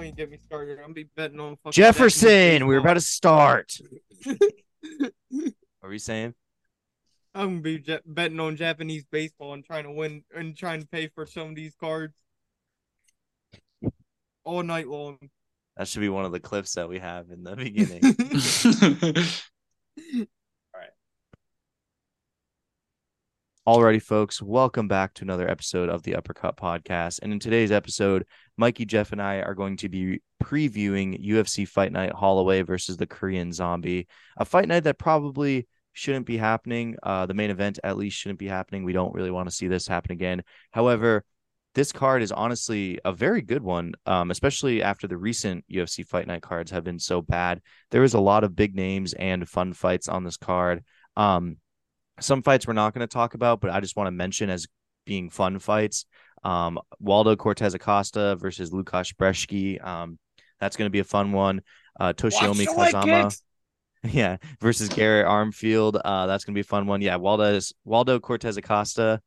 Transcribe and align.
don't 0.00 0.06
even 0.06 0.16
get 0.16 0.30
me 0.30 0.38
started. 0.38 0.78
I'm 0.82 0.92
be 0.92 1.04
betting 1.16 1.40
on 1.40 1.56
fucking 1.56 1.72
Jefferson, 1.72 2.66
we 2.66 2.74
were 2.74 2.80
about 2.80 2.94
to 2.94 3.00
start. 3.00 3.72
Japanese 4.24 4.38
What 5.30 5.52
were 5.82 5.92
you 5.92 5.98
saying? 5.98 6.34
I'm 7.34 7.48
gonna 7.48 7.60
be 7.60 7.82
ja- 7.84 7.98
betting 8.04 8.40
on 8.40 8.56
Japanese 8.56 9.04
baseball 9.10 9.52
and 9.54 9.64
trying 9.64 9.84
to 9.84 9.92
win 9.92 10.24
and 10.34 10.56
trying 10.56 10.80
to 10.80 10.86
pay 10.86 11.06
for 11.08 11.26
some 11.26 11.50
of 11.50 11.54
these 11.54 11.74
cards 11.76 12.14
all 14.42 14.62
night 14.62 14.88
long. 14.88 15.18
That 15.76 15.86
should 15.86 16.00
be 16.00 16.08
one 16.08 16.24
of 16.24 16.32
the 16.32 16.40
clips 16.40 16.74
that 16.74 16.88
we 16.88 16.98
have 16.98 17.30
in 17.30 17.44
the 17.44 17.56
beginning. 17.56 18.00
Alrighty, 23.70 24.02
folks, 24.02 24.42
welcome 24.42 24.88
back 24.88 25.14
to 25.14 25.22
another 25.22 25.48
episode 25.48 25.90
of 25.90 26.02
the 26.02 26.16
Uppercut 26.16 26.56
Podcast. 26.56 27.20
And 27.22 27.32
in 27.32 27.38
today's 27.38 27.70
episode, 27.70 28.26
Mikey, 28.56 28.84
Jeff, 28.84 29.12
and 29.12 29.22
I 29.22 29.42
are 29.42 29.54
going 29.54 29.76
to 29.76 29.88
be 29.88 30.22
previewing 30.42 31.24
UFC 31.24 31.68
Fight 31.68 31.92
Night 31.92 32.12
Holloway 32.12 32.62
versus 32.62 32.96
the 32.96 33.06
Korean 33.06 33.52
Zombie, 33.52 34.08
a 34.36 34.44
fight 34.44 34.66
night 34.66 34.80
that 34.80 34.98
probably 34.98 35.68
shouldn't 35.92 36.26
be 36.26 36.36
happening. 36.36 36.96
Uh, 37.00 37.26
the 37.26 37.34
main 37.34 37.50
event, 37.50 37.78
at 37.84 37.96
least, 37.96 38.16
shouldn't 38.16 38.40
be 38.40 38.48
happening. 38.48 38.82
We 38.82 38.92
don't 38.92 39.14
really 39.14 39.30
want 39.30 39.48
to 39.48 39.54
see 39.54 39.68
this 39.68 39.86
happen 39.86 40.10
again. 40.10 40.42
However, 40.72 41.24
this 41.76 41.92
card 41.92 42.22
is 42.22 42.32
honestly 42.32 42.98
a 43.04 43.12
very 43.12 43.40
good 43.40 43.62
one, 43.62 43.92
um, 44.04 44.32
especially 44.32 44.82
after 44.82 45.06
the 45.06 45.16
recent 45.16 45.64
UFC 45.72 46.04
Fight 46.04 46.26
Night 46.26 46.42
cards 46.42 46.72
have 46.72 46.82
been 46.82 46.98
so 46.98 47.22
bad. 47.22 47.62
There 47.92 48.02
is 48.02 48.14
a 48.14 48.20
lot 48.20 48.42
of 48.42 48.56
big 48.56 48.74
names 48.74 49.12
and 49.12 49.48
fun 49.48 49.74
fights 49.74 50.08
on 50.08 50.24
this 50.24 50.38
card. 50.38 50.82
Um, 51.16 51.58
some 52.20 52.42
fights 52.42 52.66
we're 52.66 52.72
not 52.74 52.94
going 52.94 53.06
to 53.06 53.12
talk 53.12 53.34
about, 53.34 53.60
but 53.60 53.70
I 53.70 53.80
just 53.80 53.96
want 53.96 54.06
to 54.06 54.12
mention 54.12 54.50
as 54.50 54.66
being 55.06 55.30
fun 55.30 55.58
fights. 55.58 56.06
Um, 56.42 56.78
Waldo 56.98 57.36
Cortes-Acosta 57.36 58.36
versus 58.36 58.70
Lukasz 58.70 59.14
Brzeski. 59.14 59.84
Um, 59.84 60.18
that's 60.58 60.76
going 60.76 60.86
to 60.86 60.92
be 60.92 61.00
a 61.00 61.04
fun 61.04 61.32
one. 61.32 61.62
Uh, 61.98 62.12
Toshiomi 62.12 62.66
Kazama. 62.66 63.36
Yeah, 64.02 64.38
versus 64.62 64.88
Garrett 64.88 65.26
Armfield. 65.26 66.00
Uh, 66.02 66.26
that's 66.26 66.44
gonna 66.44 66.54
be 66.54 66.62
a 66.62 66.64
fun 66.64 66.86
one. 66.86 67.02
Yeah, 67.02 67.16
Waldo 67.16 67.58
Waldo 67.84 68.18
Cortes-Acosta. 68.18 69.20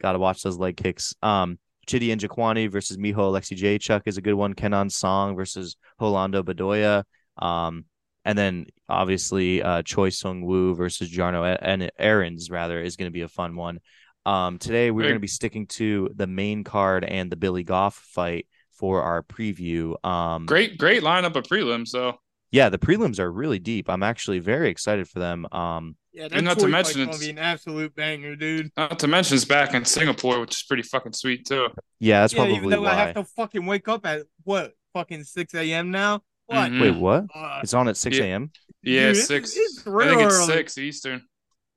Got 0.00 0.12
to 0.12 0.18
watch 0.18 0.42
those 0.42 0.56
leg 0.56 0.78
kicks. 0.78 1.14
Um, 1.22 1.58
Chidi 1.86 2.14
Njokuani 2.14 2.70
versus 2.70 2.98
Michal 2.98 3.30
Oleksiejczuk 3.32 4.02
is 4.06 4.16
a 4.16 4.22
good 4.22 4.34
one. 4.34 4.54
Kenan 4.54 4.90
Song 4.90 5.36
versus 5.36 5.76
Rolando 6.00 6.42
Bedoya. 6.42 7.04
Um, 7.36 7.84
and 8.26 8.36
then 8.36 8.66
obviously 8.88 9.62
uh, 9.62 9.82
Choi 9.82 10.10
Sung 10.10 10.42
Woo 10.44 10.74
versus 10.74 11.10
Jarno 11.10 11.46
A- 11.54 11.64
and 11.64 11.90
Aaron's 11.98 12.50
rather 12.50 12.80
is 12.82 12.96
going 12.96 13.06
to 13.08 13.12
be 13.12 13.22
a 13.22 13.28
fun 13.28 13.56
one. 13.56 13.78
Um, 14.26 14.58
today 14.58 14.90
we're 14.90 15.02
going 15.02 15.14
to 15.14 15.20
be 15.20 15.28
sticking 15.28 15.66
to 15.68 16.10
the 16.14 16.26
main 16.26 16.64
card 16.64 17.04
and 17.04 17.30
the 17.30 17.36
Billy 17.36 17.62
Goff 17.62 17.94
fight 17.94 18.46
for 18.72 19.00
our 19.02 19.22
preview. 19.22 19.94
Um, 20.04 20.44
great, 20.46 20.76
great 20.76 21.02
lineup 21.02 21.36
of 21.36 21.44
prelims 21.44 21.92
though. 21.92 22.14
yeah, 22.50 22.68
the 22.68 22.78
prelims 22.78 23.18
are 23.20 23.30
really 23.30 23.60
deep. 23.60 23.88
I'm 23.88 24.02
actually 24.02 24.40
very 24.40 24.68
excited 24.70 25.08
for 25.08 25.20
them. 25.20 25.46
Um, 25.52 25.96
Yeah, 26.12 26.28
that 26.28 26.36
And 26.38 26.44
not 26.44 26.58
to 26.58 26.66
mention 26.68 26.72
fight's 26.84 26.96
gonna 26.96 27.08
it's- 27.10 27.20
be 27.24 27.30
an 27.30 27.38
absolute 27.38 27.94
banger, 27.94 28.34
dude. 28.34 28.70
Not 28.76 28.98
to 28.98 29.06
mention 29.06 29.36
it's 29.36 29.44
back 29.44 29.72
in 29.74 29.84
Singapore, 29.84 30.40
which 30.40 30.54
is 30.56 30.62
pretty 30.64 30.82
fucking 30.82 31.12
sweet 31.12 31.46
too. 31.46 31.68
yeah, 32.00 32.22
that's 32.22 32.34
yeah, 32.34 32.46
even 32.48 32.70
though 32.70 32.82
why. 32.82 32.90
I 32.90 32.94
have 32.94 33.14
to 33.14 33.24
fucking 33.36 33.64
wake 33.64 33.86
up 33.86 34.04
at 34.04 34.22
what 34.42 34.72
fucking 34.94 35.22
six 35.24 35.54
a.m. 35.54 35.90
now. 35.92 36.22
What? 36.46 36.70
Mhm. 36.70 36.80
Wait, 36.80 36.96
what? 36.96 37.24
Uh, 37.34 37.60
It's 37.62 37.74
on 37.74 37.88
at 37.88 37.96
6 37.96 38.18
a.m. 38.18 38.50
Yeah, 38.82 39.12
Dude, 39.12 39.16
six. 39.16 39.56
it's 39.56 39.86
I 39.86 39.90
real 39.90 40.08
think 40.10 40.22
it's 40.22 40.34
early. 40.36 40.46
six 40.46 40.78
Eastern. 40.78 41.22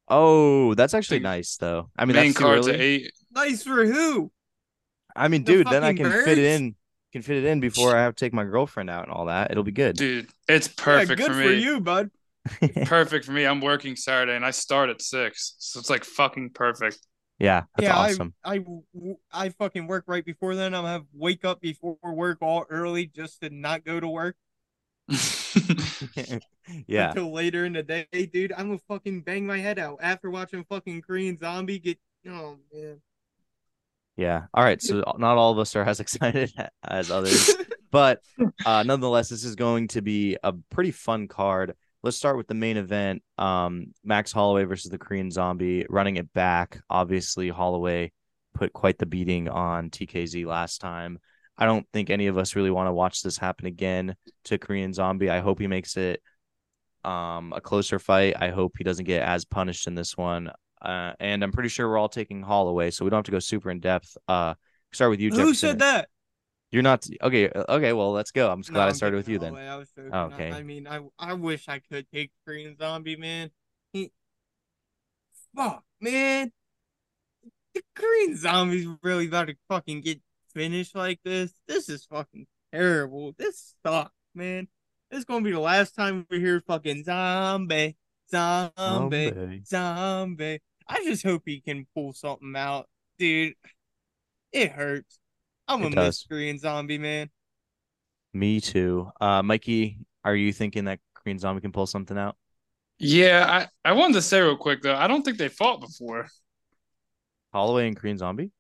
Oh, 0.08 0.73
that's 0.75 0.94
actually 0.94 1.20
nice 1.20 1.58
though. 1.58 1.89
I 1.98 2.06
mean, 2.06 2.16
Main 2.16 2.28
that's 2.28 2.38
too 2.38 2.44
cards 2.44 2.67
early. 2.67 2.75
at 2.75 2.81
eight. 2.81 3.12
nice 3.31 3.64
for 3.64 3.86
who? 3.86 4.31
I 5.16 5.28
mean, 5.28 5.44
The 5.44 5.53
dude, 5.53 5.67
then 5.67 5.84
I 5.84 5.92
fucking 5.94 6.06
can 6.12 6.23
fit 6.23 6.38
it 6.38 6.45
in. 6.45 6.75
Can 7.12 7.22
fit 7.23 7.38
it 7.38 7.45
in 7.45 7.59
before 7.59 7.95
I 7.97 8.03
have 8.03 8.16
to 8.16 8.25
take 8.25 8.34
my 8.34 8.44
girlfriend 8.44 8.90
out 8.90 9.06
and 9.06 9.12
all 9.12 9.25
that. 9.25 9.50
It'll 9.52 9.64
be 9.64 9.72
good. 9.72 9.95
Dude, 9.95 10.29
it's 10.47 10.68
Yeah, 10.68 10.74
perfect 10.84 11.18
good 11.18 11.28
for 11.31 11.34
for 11.34 11.50
you, 11.52 11.79
bud. 11.79 12.12
Perfect 12.85 13.25
for 13.25 13.31
me. 13.31 13.46
I'm 13.46 13.62
working 13.62 13.96
Saturday 13.96 14.35
and 14.35 14.46
I 14.46 14.52
start 14.52 14.90
at 14.90 15.02
six, 15.02 15.56
so 15.59 15.79
it's 15.79 15.90
like 15.90 16.03
fucking 16.03 16.52
perfect. 16.52 17.00
yeah, 17.40 17.63
that's 17.75 17.88
yeah, 17.88 17.96
awesome. 17.97 18.34
I, 18.44 18.63
I 19.31 19.46
I 19.46 19.50
fucking 19.50 19.88
work 19.88 20.06
right 20.08 20.24
before 20.25 20.56
then. 20.56 20.74
I'm 20.75 20.84
gonna 20.84 20.94
have 20.94 21.06
wake 21.13 21.44
up 21.46 21.62
before 21.62 21.97
work 22.03 22.38
all 22.41 22.66
early 22.69 23.08
just 23.08 23.41
to 23.41 23.50
not 23.50 23.84
go 23.84 24.00
to 24.00 24.08
work 24.08 24.35
yeah, 26.88 27.09
until 27.09 27.31
later 27.31 27.66
in 27.66 27.74
the 27.74 27.84
day, 27.84 28.30
dude. 28.31 28.53
I'm 28.53 28.68
gonna 28.68 28.80
fucking 28.88 29.22
bang 29.22 29.46
my 29.46 29.58
head 29.58 29.80
out 29.80 30.00
after 30.02 30.30
watching 30.30 30.64
fucking 30.64 31.02
Korean 31.02 31.38
Zombie 31.38 31.80
get. 31.80 32.00
Oh 32.28 32.58
man. 32.74 33.02
yeah. 34.18 34.44
All 34.53 34.64
right, 34.64 34.81
so 34.81 35.03
not 35.18 35.38
all 35.38 35.52
of 35.52 35.59
us 35.59 35.75
are 35.75 35.84
as 35.84 36.00
excited 36.00 36.53
as 36.84 37.12
others, 37.12 37.56
but 37.92 38.22
uh, 38.66 38.84
nonetheless, 38.84 39.30
this 39.30 39.44
is 39.44 39.56
going 39.56 39.88
to 39.90 40.02
be 40.02 40.38
a 40.44 40.53
pretty 40.70 40.92
fun 40.92 41.28
card. 41.28 41.76
Let's 42.02 42.18
start 42.18 42.38
with 42.38 42.47
the 42.47 42.53
main 42.53 42.78
event. 42.78 43.24
Um, 43.38 43.94
Max 44.03 44.31
Holloway 44.31 44.64
versus 44.64 44.90
the 44.90 44.97
Korean 44.97 45.31
Zombie, 45.31 45.86
running 45.90 46.16
it 46.16 46.31
back. 46.34 46.80
Obviously, 46.90 47.50
Holloway 47.50 48.12
put 48.53 48.74
quite 48.74 48.97
the 48.97 49.06
beating 49.06 49.50
on 49.50 49.90
TKZ 49.90 50.46
last 50.46 50.80
time. 50.80 51.20
I 51.59 51.66
don't 51.66 51.86
think 51.92 52.09
any 52.09 52.28
of 52.28 52.38
us 52.38 52.56
really 52.56 52.72
want 52.72 52.88
to 52.88 52.94
watch 52.94 53.22
this 53.22 53.38
happen 53.38 53.66
again 53.66 54.16
to 54.46 54.58
Korean 54.58 54.94
Zombie. 54.94 55.30
I 55.30 55.42
hope 55.42 55.59
he 55.59 55.68
makes 55.68 55.97
it 55.97 56.22
um 57.03 57.53
a 57.56 57.62
closer 57.62 58.00
fight. 58.00 58.36
I 58.40 58.50
hope 58.50 58.74
he 58.78 58.84
doesn't 58.84 59.06
get 59.06 59.22
as 59.22 59.46
punished 59.46 59.86
in 59.86 59.94
this 59.94 60.18
one. 60.18 60.52
Uh, 60.81 61.12
and 61.20 61.44
I'm 61.44 61.52
pretty 61.52 61.70
sure 61.70 61.90
we're 61.90 61.97
all 61.97 62.09
taking 62.09 62.42
Holloway, 62.42 62.92
so 62.92 63.03
we 63.03 63.12
don't 63.12 63.18
have 63.18 63.25
to 63.25 63.31
go 63.31 63.40
super 63.40 63.70
in 63.70 63.81
depth. 63.81 64.18
Uh, 64.28 64.53
start 64.94 65.12
with 65.12 65.20
you. 65.20 65.30
Who 65.30 65.36
Jefferson. 65.36 65.56
said 65.56 65.80
that? 65.80 66.08
You're 66.72 66.84
not 66.84 67.06
okay. 67.22 67.50
uh, 67.50 67.66
Okay, 67.68 67.94
well, 67.94 68.12
let's 68.14 68.31
go. 68.31 68.50
I'm 68.50 68.62
just 68.62 68.72
glad 68.72 68.81
No, 68.81 68.86
I 68.86 68.90
I'm 68.90 68.96
started 68.96 69.18
with 69.18 69.28
you 69.28 69.40
then. 69.40 69.56
I. 69.56 69.84
Oh, 70.14 70.20
okay. 70.34 70.52
I, 70.52 70.64
mean, 70.64 70.88
I 70.88 71.02
I 71.18 71.34
wish 71.34 71.68
I 71.68 71.80
could 71.80 72.06
take 72.14 72.31
Korean 72.46 72.78
Zombie, 72.78 73.16
man. 73.16 73.50
He, 73.91 74.12
fuck, 75.56 75.84
man. 76.00 76.52
The 77.74 77.81
Korean 77.96 78.38
Zombie's 78.38 78.88
really 79.03 79.28
about 79.28 79.47
to 79.47 79.56
fucking 79.68 80.02
get 80.02 80.22
finished 80.53 80.95
like 80.95 81.19
this. 81.23 81.51
This 81.67 81.89
is 81.89 82.05
fucking 82.05 82.47
terrible. 82.73 83.33
This 83.37 83.75
sucks, 83.85 84.11
man. 84.35 84.67
This 85.09 85.19
is 85.19 85.25
gonna 85.25 85.43
be 85.43 85.51
the 85.51 85.59
last 85.59 85.95
time 85.95 86.25
we 86.29 86.39
hear 86.39 86.61
fucking 86.61 87.03
zombie, 87.03 87.97
zombie, 88.29 89.31
Zombie. 89.31 89.63
zombie. 89.65 90.59
I 90.87 91.03
just 91.03 91.23
hope 91.23 91.43
he 91.45 91.61
can 91.61 91.87
pull 91.95 92.13
something 92.13 92.53
out, 92.55 92.87
dude. 93.17 93.53
It 94.51 94.71
hurts. 94.71 95.19
I'm 95.67 95.83
It 95.83 95.87
a 95.87 95.89
miss 95.91 95.95
does. 95.95 96.25
Korean 96.27 96.57
Zombie, 96.59 96.97
man. 96.97 97.29
Me 98.33 98.59
too. 98.61 99.11
Uh, 99.19 99.41
Mikey, 99.43 99.97
are 100.23 100.35
you 100.35 100.53
thinking 100.53 100.85
that 100.85 100.99
Korean 101.13 101.39
Zombie 101.39 101.61
can 101.61 101.71
pull 101.71 101.87
something 101.87 102.17
out? 102.17 102.35
Yeah, 102.99 103.67
I, 103.85 103.89
I 103.89 103.93
wanted 103.93 104.16
to 104.16 104.21
say 104.21 104.41
real 104.41 104.57
quick 104.57 104.81
though, 104.81 104.95
I 104.95 105.07
don't 105.07 105.23
think 105.23 105.37
they 105.37 105.47
fought 105.49 105.79
before. 105.81 106.27
Holloway 107.53 107.87
and 107.87 107.95
Korean 107.95 108.17
Zombie? 108.17 108.51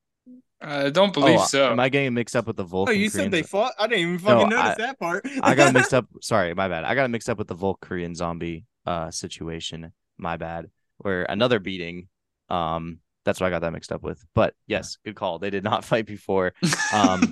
I 0.61 0.89
don't 0.89 1.13
believe 1.13 1.39
oh, 1.39 1.45
so. 1.45 1.71
am 1.71 1.79
I 1.79 1.89
getting 1.89 2.13
mixed 2.13 2.35
up 2.35 2.45
with 2.47 2.57
the 2.57 2.63
Volk? 2.63 2.89
Oh, 2.89 2.91
you 2.91 3.09
Korean 3.09 3.25
said 3.25 3.31
they 3.31 3.43
Zo- 3.43 3.47
fought? 3.47 3.73
I 3.79 3.87
didn't 3.87 3.99
even 3.99 4.19
fucking 4.19 4.49
No, 4.49 4.57
notice 4.57 4.75
I- 4.79 4.85
that 4.87 4.99
part. 4.99 5.25
I 5.41 5.55
got 5.55 5.73
mixed 5.73 5.93
up. 5.93 6.07
Sorry, 6.21 6.53
my 6.53 6.67
bad. 6.67 6.83
I 6.83 6.95
got 6.95 7.09
mixed 7.09 7.29
up 7.29 7.37
with 7.37 7.47
the 7.47 7.55
Volk 7.55 7.79
Korean 7.81 8.13
Zombie 8.15 8.65
uh 8.85 9.09
situation. 9.11 9.93
My 10.17 10.37
bad. 10.37 10.69
Where 10.97 11.23
another 11.23 11.59
beating. 11.59 12.09
Um, 12.49 12.99
that's 13.25 13.39
what 13.39 13.47
I 13.47 13.49
got 13.51 13.59
that 13.59 13.71
mixed 13.71 13.91
up 13.91 14.01
with. 14.01 14.25
But 14.33 14.53
yes, 14.67 14.97
good 15.05 15.15
call. 15.15 15.39
They 15.39 15.49
did 15.49 15.63
not 15.63 15.85
fight 15.91 16.05
before. 16.05 16.53
Um, 16.91 17.31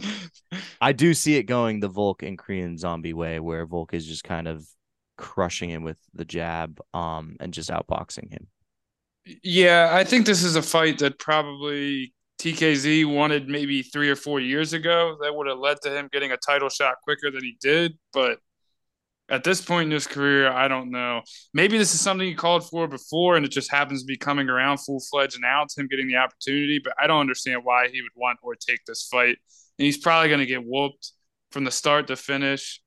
I 0.79 0.91
do 0.91 1.15
see 1.15 1.35
it 1.37 1.43
going 1.43 1.79
the 1.79 1.87
Volk 1.87 2.21
and 2.21 2.37
Korean 2.37 2.77
Zombie 2.77 3.13
way, 3.13 3.39
where 3.39 3.65
Volk 3.65 3.95
is 3.95 4.05
just 4.05 4.23
kind 4.23 4.47
of 4.47 4.63
crushing 5.17 5.71
him 5.71 5.83
with 5.83 5.97
the 6.13 6.25
jab, 6.25 6.79
um, 6.93 7.37
and 7.39 7.51
just 7.51 7.71
outboxing 7.71 8.31
him. 8.31 8.47
Yeah, 9.43 9.89
I 9.91 10.03
think 10.03 10.27
this 10.27 10.43
is 10.43 10.55
a 10.55 10.61
fight 10.61 10.99
that 10.99 11.17
probably 11.17 12.13
TKZ 12.39 13.05
wanted 13.05 13.47
maybe 13.47 13.81
three 13.81 14.09
or 14.09 14.15
four 14.15 14.39
years 14.39 14.73
ago. 14.73 15.17
That 15.21 15.35
would 15.35 15.47
have 15.47 15.57
led 15.57 15.81
to 15.83 15.89
him 15.89 16.09
getting 16.11 16.31
a 16.31 16.37
title 16.37 16.69
shot 16.69 16.95
quicker 17.03 17.31
than 17.31 17.43
he 17.43 17.57
did. 17.59 17.97
But 18.13 18.39
at 19.29 19.43
this 19.43 19.59
point 19.59 19.87
in 19.87 19.91
his 19.91 20.07
career, 20.07 20.51
I 20.51 20.67
don't 20.67 20.91
know. 20.91 21.21
Maybe 21.53 21.77
this 21.77 21.93
is 21.93 21.99
something 21.99 22.27
he 22.27 22.35
called 22.35 22.67
for 22.69 22.87
before 22.87 23.35
and 23.35 23.45
it 23.45 23.51
just 23.51 23.71
happens 23.71 24.03
to 24.03 24.05
be 24.05 24.17
coming 24.17 24.49
around 24.49 24.77
full 24.77 24.99
fledged 24.99 25.39
now. 25.41 25.63
It's 25.63 25.77
him 25.77 25.87
getting 25.87 26.07
the 26.07 26.17
opportunity. 26.17 26.79
But 26.83 26.93
I 26.99 27.07
don't 27.07 27.19
understand 27.19 27.61
why 27.63 27.89
he 27.89 28.01
would 28.01 28.11
want 28.15 28.39
or 28.43 28.55
take 28.55 28.85
this 28.85 29.07
fight. 29.11 29.37
And 29.79 29.85
he's 29.85 29.97
probably 29.97 30.29
going 30.29 30.39
to 30.39 30.45
get 30.45 30.63
whooped 30.63 31.11
from 31.51 31.63
the 31.63 31.71
start 31.71 32.07
to 32.07 32.15
finish. 32.15 32.81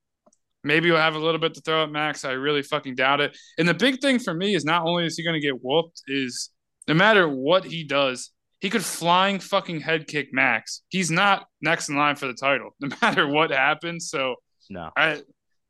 Maybe 0.63 0.87
he'll 0.89 0.97
have 0.97 1.15
a 1.15 1.19
little 1.19 1.39
bit 1.39 1.55
to 1.55 1.61
throw 1.61 1.83
at 1.83 1.91
Max. 1.91 2.23
I 2.23 2.31
really 2.33 2.61
fucking 2.61 2.95
doubt 2.95 3.19
it. 3.19 3.37
And 3.57 3.67
the 3.67 3.73
big 3.73 3.99
thing 3.99 4.19
for 4.19 4.33
me 4.33 4.55
is 4.55 4.63
not 4.63 4.85
only 4.85 5.05
is 5.05 5.17
he 5.17 5.23
going 5.23 5.39
to 5.39 5.45
get 5.45 5.59
whooped, 5.61 6.03
is 6.07 6.51
no 6.87 6.93
matter 6.93 7.27
what 7.27 7.65
he 7.65 7.83
does, 7.83 8.31
he 8.61 8.69
could 8.69 8.85
flying 8.85 9.39
fucking 9.39 9.81
head 9.81 10.07
kick 10.07 10.29
Max. 10.31 10.83
He's 10.87 11.11
not 11.11 11.47
next 11.61 11.89
in 11.89 11.97
line 11.97 12.15
for 12.15 12.27
the 12.27 12.33
title, 12.33 12.69
no 12.79 12.89
matter 13.01 13.27
what 13.27 13.51
happens. 13.51 14.09
So 14.09 14.35
No. 14.69 14.89
I, 14.95 15.21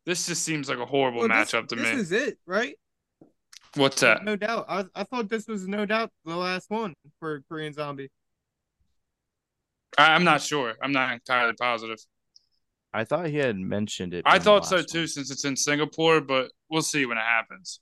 this 0.06 0.28
just 0.28 0.44
seems 0.44 0.70
like 0.70 0.78
a 0.78 0.86
horrible 0.86 1.20
Well, 1.22 1.28
this- 1.30 1.52
matchup 1.52 1.68
to 1.70 1.76
this 1.76 1.84
me. 1.84 1.92
This 1.96 2.02
is 2.02 2.12
it, 2.12 2.38
right? 2.46 2.76
What's 3.76 4.02
that? 4.02 4.24
No 4.26 4.36
doubt. 4.36 4.66
I, 4.68 4.84
I 4.94 5.04
thought 5.06 5.30
this 5.30 5.48
was 5.48 5.66
no 5.68 5.86
doubt 5.86 6.12
the 6.26 6.36
last 6.36 6.70
one 6.70 6.94
for 7.20 7.42
Korean 7.50 7.72
Zombie. 7.74 8.10
I, 9.98 10.14
I'm 10.14 10.24
not 10.26 10.42
sure. 10.42 10.74
I'm 10.84 10.92
not 10.92 11.14
entirely 11.14 11.54
positive. 11.54 11.98
I 12.94 13.06
thought 13.06 13.28
he 13.28 13.38
had 13.38 13.56
mentioned 13.58 14.14
it. 14.14 14.24
I 14.26 14.40
thought 14.40 14.66
so 14.66 14.78
last 14.78 14.90
too, 14.90 15.00
one. 15.00 15.08
since 15.08 15.32
it's 15.32 15.46
in 15.46 15.56
Singapore, 15.56 16.20
but 16.20 16.52
we'll 16.70 16.82
see 16.82 17.06
when 17.06 17.18
it 17.18 17.24
happens. 17.24 17.80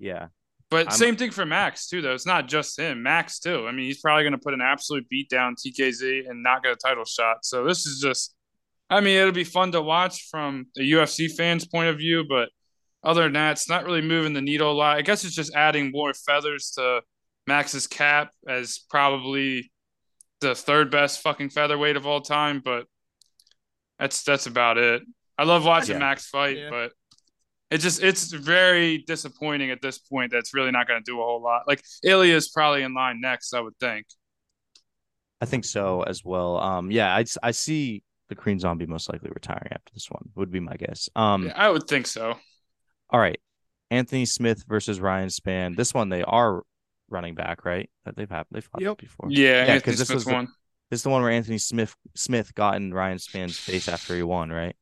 Yeah, 0.00 0.28
But 0.70 0.88
I'm- 0.88 0.96
same 0.96 1.16
thing 1.16 1.30
for 1.30 1.46
Max 1.46 1.88
too, 1.88 2.00
though. 2.02 2.14
It's 2.14 2.26
not 2.26 2.48
just 2.48 2.78
him. 2.78 3.02
Max 3.02 3.38
too. 3.38 3.66
I 3.68 3.72
mean, 3.72 3.86
he's 3.86 4.00
probably 4.00 4.24
going 4.24 4.32
to 4.32 4.38
put 4.38 4.52
an 4.54 4.60
absolute 4.60 5.08
beat 5.08 5.28
down 5.28 5.54
TKZ 5.54 6.28
and 6.28 6.42
not 6.42 6.62
get 6.62 6.72
a 6.72 6.76
title 6.76 7.04
shot. 7.04 7.44
So 7.44 7.64
this 7.64 7.86
is 7.86 8.00
just. 8.00 8.34
I 8.90 9.00
mean, 9.00 9.16
it'll 9.18 9.32
be 9.32 9.42
fun 9.44 9.72
to 9.72 9.82
watch 9.82 10.28
from 10.30 10.66
a 10.78 10.80
UFC 10.80 11.28
fan's 11.28 11.66
point 11.66 11.88
of 11.88 11.98
view, 11.98 12.24
but 12.28 12.50
other 13.02 13.24
than 13.24 13.32
that, 13.32 13.52
it's 13.52 13.68
not 13.68 13.84
really 13.84 14.00
moving 14.00 14.32
the 14.32 14.40
needle 14.40 14.70
a 14.70 14.74
lot. 14.74 14.96
I 14.96 15.02
guess 15.02 15.24
it's 15.24 15.34
just 15.34 15.54
adding 15.54 15.90
more 15.92 16.14
feathers 16.14 16.70
to 16.76 17.02
Max's 17.48 17.86
cap 17.88 18.30
as 18.48 18.78
probably 18.90 19.72
the 20.40 20.54
third 20.54 20.90
best 20.90 21.20
fucking 21.20 21.50
featherweight 21.50 21.96
of 21.96 22.06
all 22.06 22.20
time, 22.20 22.60
but 22.64 22.86
that's 23.98 24.22
that's 24.22 24.46
about 24.46 24.78
it. 24.78 25.02
I 25.38 25.44
love 25.44 25.64
watching 25.64 25.94
Yeah. 25.94 26.00
Max 26.00 26.28
fight, 26.28 26.56
Yeah. 26.56 26.70
but 26.70 26.92
it 27.70 27.78
just 27.78 28.02
it's 28.02 28.30
very 28.32 28.98
disappointing 28.98 29.70
at 29.70 29.82
this 29.82 29.98
point. 29.98 30.30
That's 30.32 30.54
really 30.54 30.70
not 30.70 30.86
going 30.86 31.02
to 31.02 31.10
do 31.10 31.20
a 31.20 31.24
whole 31.24 31.42
lot. 31.42 31.62
Like 31.66 31.82
Ilya 32.04 32.34
is 32.36 32.48
probably 32.48 32.82
in 32.82 32.94
line 32.94 33.20
next, 33.20 33.52
I 33.54 33.60
would 33.60 33.76
think. 33.78 34.06
I 35.40 35.46
think 35.46 35.64
so 35.64 36.02
as 36.02 36.24
well. 36.24 36.56
Um, 36.58 36.90
yeah, 36.90 37.14
I 37.14 37.24
I 37.42 37.50
see 37.50 38.02
the 38.28 38.34
Korean 38.34 38.58
Zombie 38.58 38.86
most 38.86 39.10
likely 39.12 39.30
retiring 39.32 39.68
after 39.72 39.92
this 39.94 40.10
one. 40.10 40.30
Would 40.34 40.50
be 40.50 40.60
my 40.60 40.74
guess. 40.76 41.08
Um, 41.14 41.46
Yeah, 41.46 41.52
I 41.56 41.68
would 41.70 41.86
think 41.86 42.06
so. 42.06 42.34
all 43.10 43.20
right, 43.20 43.38
Anthony 43.90 44.24
Smith 44.24 44.64
versus 44.66 44.98
Ryan 45.00 45.28
Spann. 45.28 45.76
This 45.76 45.92
one 45.94 46.08
they 46.08 46.22
are 46.22 46.62
running 47.08 47.34
back, 47.34 47.64
right? 47.64 47.88
That 48.04 48.16
they've 48.16 48.30
had 48.30 48.46
they've 48.50 48.64
fought 48.64 48.80
Yep. 48.80 48.98
before. 48.98 49.28
Yeah, 49.30 49.40
Yeah, 49.40 49.54
Anthony 49.74 49.80
'cause 49.80 49.98
this 49.98 50.08
Smith 50.08 50.14
was 50.16 50.24
the- 50.24 50.32
one. 50.32 50.48
This 50.90 51.00
is 51.00 51.02
the 51.02 51.10
one 51.10 51.22
where 51.22 51.32
Anthony 51.32 51.58
Smith 51.58 51.94
Smith 52.14 52.54
got 52.54 52.76
in 52.76 52.94
Ryan 52.94 53.18
Spann's 53.18 53.58
face 53.58 53.88
after 53.88 54.14
he 54.16 54.22
won, 54.22 54.50
right? 54.50 54.76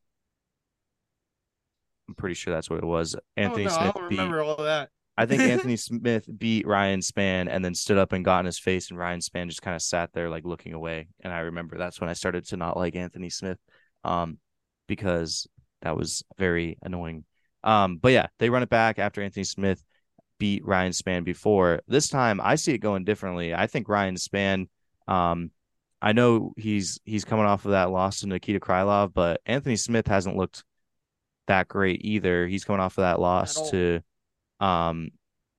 I'm 2.08 2.14
pretty 2.14 2.34
sure 2.34 2.52
that's 2.52 2.70
what 2.70 2.78
it 2.78 2.84
was. 2.84 3.16
Anthony 3.36 3.66
oh, 3.66 3.68
no, 3.68 3.74
I 3.74 3.82
Smith 3.82 3.94
don't 3.94 4.08
beat. 4.08 4.18
remember 4.18 4.42
all 4.42 4.56
that. 4.56 4.90
I 5.16 5.26
think 5.26 5.42
Anthony 5.42 5.76
Smith 5.76 6.28
beat 6.38 6.66
Ryan 6.66 7.00
Spann 7.00 7.48
and 7.48 7.64
then 7.64 7.74
stood 7.74 7.98
up 7.98 8.12
and 8.12 8.24
got 8.24 8.40
in 8.40 8.46
his 8.46 8.58
face, 8.58 8.90
and 8.90 8.98
Ryan 8.98 9.20
Spann 9.20 9.48
just 9.48 9.62
kind 9.62 9.76
of 9.76 9.82
sat 9.82 10.12
there 10.12 10.28
like 10.28 10.44
looking 10.44 10.74
away. 10.74 11.08
And 11.20 11.32
I 11.32 11.40
remember 11.40 11.78
that's 11.78 12.00
when 12.00 12.10
I 12.10 12.14
started 12.14 12.46
to 12.46 12.56
not 12.56 12.76
like 12.76 12.96
Anthony 12.96 13.30
Smith, 13.30 13.58
um, 14.02 14.38
because 14.86 15.46
that 15.82 15.96
was 15.96 16.24
very 16.38 16.78
annoying. 16.82 17.24
Um, 17.62 17.96
but 17.96 18.12
yeah, 18.12 18.26
they 18.38 18.50
run 18.50 18.62
it 18.62 18.68
back 18.68 18.98
after 18.98 19.22
Anthony 19.22 19.44
Smith 19.44 19.82
beat 20.38 20.64
Ryan 20.64 20.92
Spann 20.92 21.24
before. 21.24 21.80
This 21.86 22.08
time, 22.08 22.40
I 22.42 22.56
see 22.56 22.74
it 22.74 22.78
going 22.78 23.04
differently. 23.04 23.54
I 23.54 23.66
think 23.66 23.88
Ryan 23.88 24.16
Spann, 24.16 24.68
um, 25.06 25.50
I 26.02 26.12
know 26.12 26.52
he's 26.56 27.00
he's 27.04 27.24
coming 27.24 27.46
off 27.46 27.64
of 27.64 27.70
that 27.70 27.90
loss 27.90 28.20
to 28.20 28.26
Nikita 28.26 28.60
Krylov, 28.60 29.14
but 29.14 29.40
Anthony 29.46 29.76
Smith 29.76 30.06
hasn't 30.06 30.36
looked 30.36 30.64
that 31.46 31.68
great 31.68 32.04
either. 32.04 32.46
He's 32.46 32.64
coming 32.64 32.80
off 32.80 32.98
of 32.98 33.02
that 33.02 33.20
loss 33.20 33.70
to 33.70 34.00
um 34.60 35.10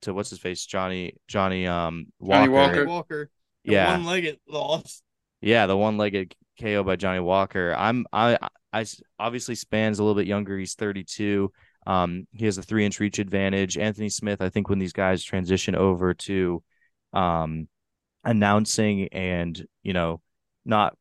to 0.02 0.12
what's 0.14 0.30
his 0.30 0.38
face 0.38 0.64
Johnny 0.66 1.14
Johnny 1.28 1.66
um 1.66 2.06
Walker. 2.18 2.38
Johnny 2.46 2.52
Walker. 2.52 2.86
Walker. 2.86 3.30
Yeah. 3.64 3.96
One-legged 3.96 4.38
loss. 4.48 5.02
Yeah, 5.40 5.66
the 5.66 5.76
one-legged 5.76 6.34
KO 6.60 6.82
by 6.84 6.96
Johnny 6.96 7.20
Walker. 7.20 7.74
I'm 7.76 8.06
I 8.12 8.38
I 8.72 8.82
s- 8.82 9.00
obviously 9.18 9.54
Spann's 9.54 9.98
a 9.98 10.02
little 10.02 10.14
bit 10.20 10.26
younger. 10.26 10.58
He's 10.58 10.74
32. 10.74 11.50
Um, 11.86 12.26
he 12.32 12.46
has 12.46 12.58
a 12.58 12.62
three-inch 12.62 12.98
reach 13.00 13.18
advantage. 13.18 13.78
Anthony 13.78 14.08
Smith, 14.08 14.40
I 14.42 14.48
think, 14.48 14.68
when 14.68 14.78
these 14.78 14.92
guys 14.92 15.22
transition 15.22 15.74
over 15.74 16.14
to 16.14 16.62
um 17.12 17.68
announcing 18.24 19.08
and 19.12 19.64
you 19.82 19.92
know 19.92 20.20
not 20.64 20.96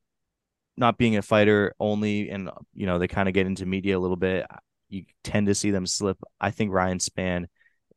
not 0.78 0.98
being 0.98 1.16
a 1.18 1.22
fighter 1.22 1.74
only, 1.80 2.30
and 2.30 2.50
you 2.74 2.86
know 2.86 3.00
they 3.00 3.08
kind 3.08 3.28
of 3.30 3.34
get 3.34 3.48
into 3.48 3.66
media 3.66 3.98
a 3.98 4.00
little 4.00 4.18
bit. 4.18 4.46
You 4.90 5.06
tend 5.24 5.48
to 5.48 5.56
see 5.56 5.72
them 5.72 5.86
slip. 5.86 6.18
I 6.40 6.52
think 6.52 6.72
Ryan 6.72 7.00
Spann 7.00 7.46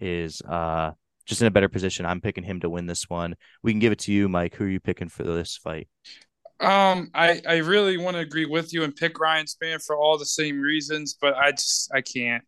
is 0.01 0.43
uh 0.43 0.93
just 1.27 1.43
in 1.43 1.47
a 1.47 1.51
better 1.51 1.69
position. 1.69 2.07
I'm 2.07 2.23
picking 2.23 2.45
him 2.45 2.61
to 2.61 2.71
win 2.71 2.87
this 2.87 3.09
one. 3.09 3.37
We 3.63 3.73
can 3.73 3.81
give 3.81 3.93
it 3.93 3.99
to 4.01 4.13
you, 4.13 4.29
Mike. 4.29 4.55
Who 4.55 4.65
are 4.65 4.69
you 4.69 4.81
picking 4.81 5.09
for 5.09 5.25
this 5.25 5.57
fight? 5.57 5.89
Um, 6.61 7.11
I 7.15 7.41
I 7.47 7.57
really 7.59 7.99
want 7.99 8.17
to 8.17 8.21
agree 8.21 8.47
with 8.47 8.73
you 8.73 8.83
and 8.83 8.97
pick 8.97 9.21
Ryan 9.21 9.47
Spann 9.47 9.85
for 9.85 9.97
all 9.97 10.19
the 10.19 10.27
same 10.27 10.61
reasons, 10.61 11.17
but 11.21 11.35
I 11.37 11.53
just 11.53 11.91
I 11.95 12.01
can't. 12.01 12.45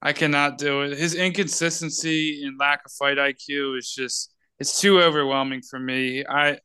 I 0.00 0.12
cannot 0.12 0.58
do 0.58 0.82
it. 0.82 0.96
His 0.96 1.14
inconsistency 1.14 2.44
and 2.44 2.58
lack 2.58 2.84
of 2.84 2.92
fight 2.92 3.18
IQ 3.18 3.78
is 3.78 3.92
just 3.92 4.34
it's 4.58 4.80
too 4.80 5.00
overwhelming 5.00 5.62
for 5.62 5.78
me. 5.78 6.24
I 6.26 6.58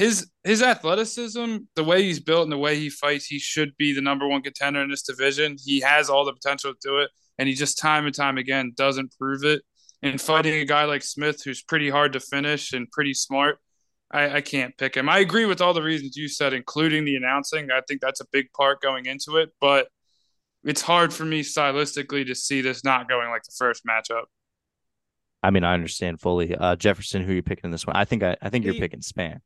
his 0.00 0.30
his 0.44 0.62
athleticism, 0.62 1.56
the 1.76 1.84
way 1.84 2.02
he's 2.02 2.20
built 2.20 2.44
and 2.44 2.52
the 2.52 2.56
way 2.56 2.74
he 2.74 2.88
fights, 2.88 3.26
he 3.26 3.38
should 3.38 3.76
be 3.76 3.92
the 3.92 4.00
number 4.00 4.26
one 4.26 4.40
contender 4.40 4.80
in 4.80 4.88
this 4.88 5.02
division. 5.02 5.56
He 5.62 5.80
has 5.80 6.08
all 6.08 6.24
the 6.24 6.32
potential 6.32 6.72
to 6.72 6.78
do 6.82 6.98
it, 7.00 7.10
and 7.36 7.46
he 7.46 7.54
just 7.54 7.76
time 7.76 8.06
and 8.06 8.14
time 8.14 8.38
again 8.38 8.72
doesn't 8.74 9.14
prove 9.18 9.44
it. 9.44 9.60
And 10.02 10.18
fighting 10.18 10.54
a 10.54 10.64
guy 10.64 10.84
like 10.84 11.02
Smith, 11.02 11.42
who's 11.44 11.62
pretty 11.62 11.90
hard 11.90 12.14
to 12.14 12.20
finish 12.20 12.72
and 12.72 12.90
pretty 12.90 13.12
smart, 13.12 13.58
I, 14.10 14.36
I 14.36 14.40
can't 14.40 14.74
pick 14.78 14.96
him. 14.96 15.10
I 15.10 15.18
agree 15.18 15.44
with 15.44 15.60
all 15.60 15.74
the 15.74 15.82
reasons 15.82 16.16
you 16.16 16.28
said, 16.28 16.54
including 16.54 17.04
the 17.04 17.16
announcing. 17.16 17.70
I 17.70 17.82
think 17.86 18.00
that's 18.00 18.22
a 18.22 18.26
big 18.32 18.50
part 18.54 18.80
going 18.80 19.04
into 19.04 19.36
it, 19.36 19.50
but 19.60 19.88
it's 20.64 20.80
hard 20.80 21.12
for 21.12 21.26
me 21.26 21.42
stylistically 21.42 22.26
to 22.26 22.34
see 22.34 22.62
this 22.62 22.82
not 22.84 23.06
going 23.06 23.28
like 23.28 23.42
the 23.42 23.54
first 23.58 23.84
matchup. 23.84 24.24
I 25.42 25.50
mean, 25.50 25.64
I 25.64 25.74
understand 25.74 26.22
fully. 26.22 26.56
Uh, 26.56 26.76
Jefferson, 26.76 27.22
who 27.22 27.32
are 27.32 27.34
you 27.34 27.42
picking 27.42 27.66
in 27.66 27.70
this 27.70 27.86
one? 27.86 27.96
I 27.96 28.06
think 28.06 28.22
I, 28.22 28.38
I 28.40 28.48
think 28.48 28.64
you're 28.64 28.74
picking 28.74 29.00
Spann. 29.00 29.40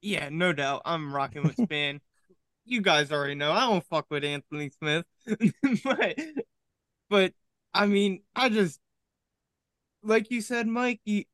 Yeah, 0.00 0.28
no 0.30 0.52
doubt. 0.52 0.82
I'm 0.84 1.12
rocking 1.14 1.42
with 1.42 1.56
Spann. 1.68 2.00
you 2.64 2.80
guys 2.82 3.12
already 3.12 3.34
know 3.34 3.52
I 3.52 3.60
don't 3.60 3.84
fuck 3.84 4.06
with 4.10 4.24
Anthony 4.24 4.70
Smith, 4.70 5.04
but 5.84 6.18
but 7.10 7.32
I 7.74 7.86
mean, 7.86 8.22
I 8.34 8.48
just 8.48 8.80
like 10.02 10.30
you 10.30 10.40
said, 10.40 10.66
Mike. 10.66 11.00
You 11.04 11.24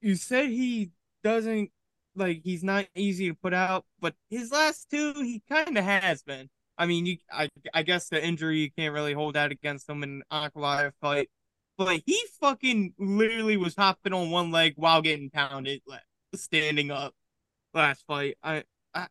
you 0.00 0.16
said 0.16 0.48
he 0.48 0.90
doesn't 1.22 1.70
like 2.14 2.42
he's 2.44 2.64
not 2.64 2.86
easy 2.94 3.28
to 3.28 3.34
put 3.34 3.54
out, 3.54 3.84
but 4.00 4.14
his 4.30 4.50
last 4.52 4.90
two 4.90 5.14
he 5.16 5.42
kind 5.48 5.76
of 5.78 5.84
has 5.84 6.22
been. 6.22 6.50
I 6.78 6.86
mean, 6.86 7.06
you 7.06 7.18
I 7.32 7.48
I 7.74 7.82
guess 7.82 8.08
the 8.08 8.24
injury 8.24 8.60
you 8.60 8.70
can't 8.70 8.94
really 8.94 9.12
hold 9.14 9.34
that 9.34 9.52
against 9.52 9.88
him 9.88 10.02
in 10.02 10.22
an 10.30 10.50
Ankalaev 10.50 10.92
fight, 11.00 11.30
but 11.78 12.02
he 12.06 12.20
fucking 12.40 12.94
literally 12.98 13.56
was 13.56 13.76
hopping 13.76 14.12
on 14.12 14.30
one 14.30 14.50
leg 14.50 14.74
while 14.76 15.02
getting 15.02 15.30
pounded, 15.30 15.82
like 15.86 16.02
standing 16.34 16.90
up 16.90 17.14
last 17.74 18.04
fight. 18.06 18.36
I 18.42 18.64
I 18.94 19.06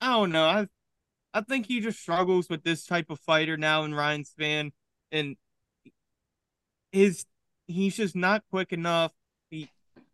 I 0.00 0.06
don't 0.16 0.32
know. 0.32 0.44
I 0.44 0.68
I 1.32 1.42
think 1.42 1.66
he 1.66 1.80
just 1.80 2.00
struggles 2.00 2.48
with 2.48 2.64
this 2.64 2.84
type 2.86 3.10
of 3.10 3.20
fighter 3.20 3.56
now 3.56 3.84
in 3.84 3.94
Ryan 3.94 4.24
Spann, 4.24 4.72
and 5.12 5.36
his 6.92 7.26
he's 7.66 7.96
just 7.96 8.16
not 8.16 8.42
quick 8.50 8.72
enough. 8.72 9.12
He, 9.50 9.70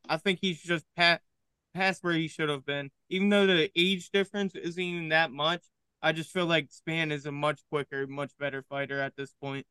I 0.09 0.19
think 0.19 0.39
he's 0.41 0.61
just 0.63 0.85
past 0.97 1.23
past 1.75 2.05
where 2.05 2.15
he 2.15 2.29
should 2.29 2.49
have 2.49 2.65
been. 2.67 2.91
Even 3.09 3.29
though 3.29 3.47
the 3.47 3.71
age 3.77 4.11
difference 4.11 4.55
isn't 4.55 4.83
even 4.83 5.09
that 5.11 5.31
much, 5.31 5.63
I 6.03 6.13
just 6.13 6.31
feel 6.31 6.47
like 6.47 6.71
Spann 6.71 7.13
is 7.13 7.27
a 7.27 7.33
much 7.33 7.61
quicker, 7.71 8.07
much 8.07 8.33
better 8.39 8.63
fighter 8.63 9.01
at 9.01 9.17
this 9.17 9.33
point. 9.43 9.67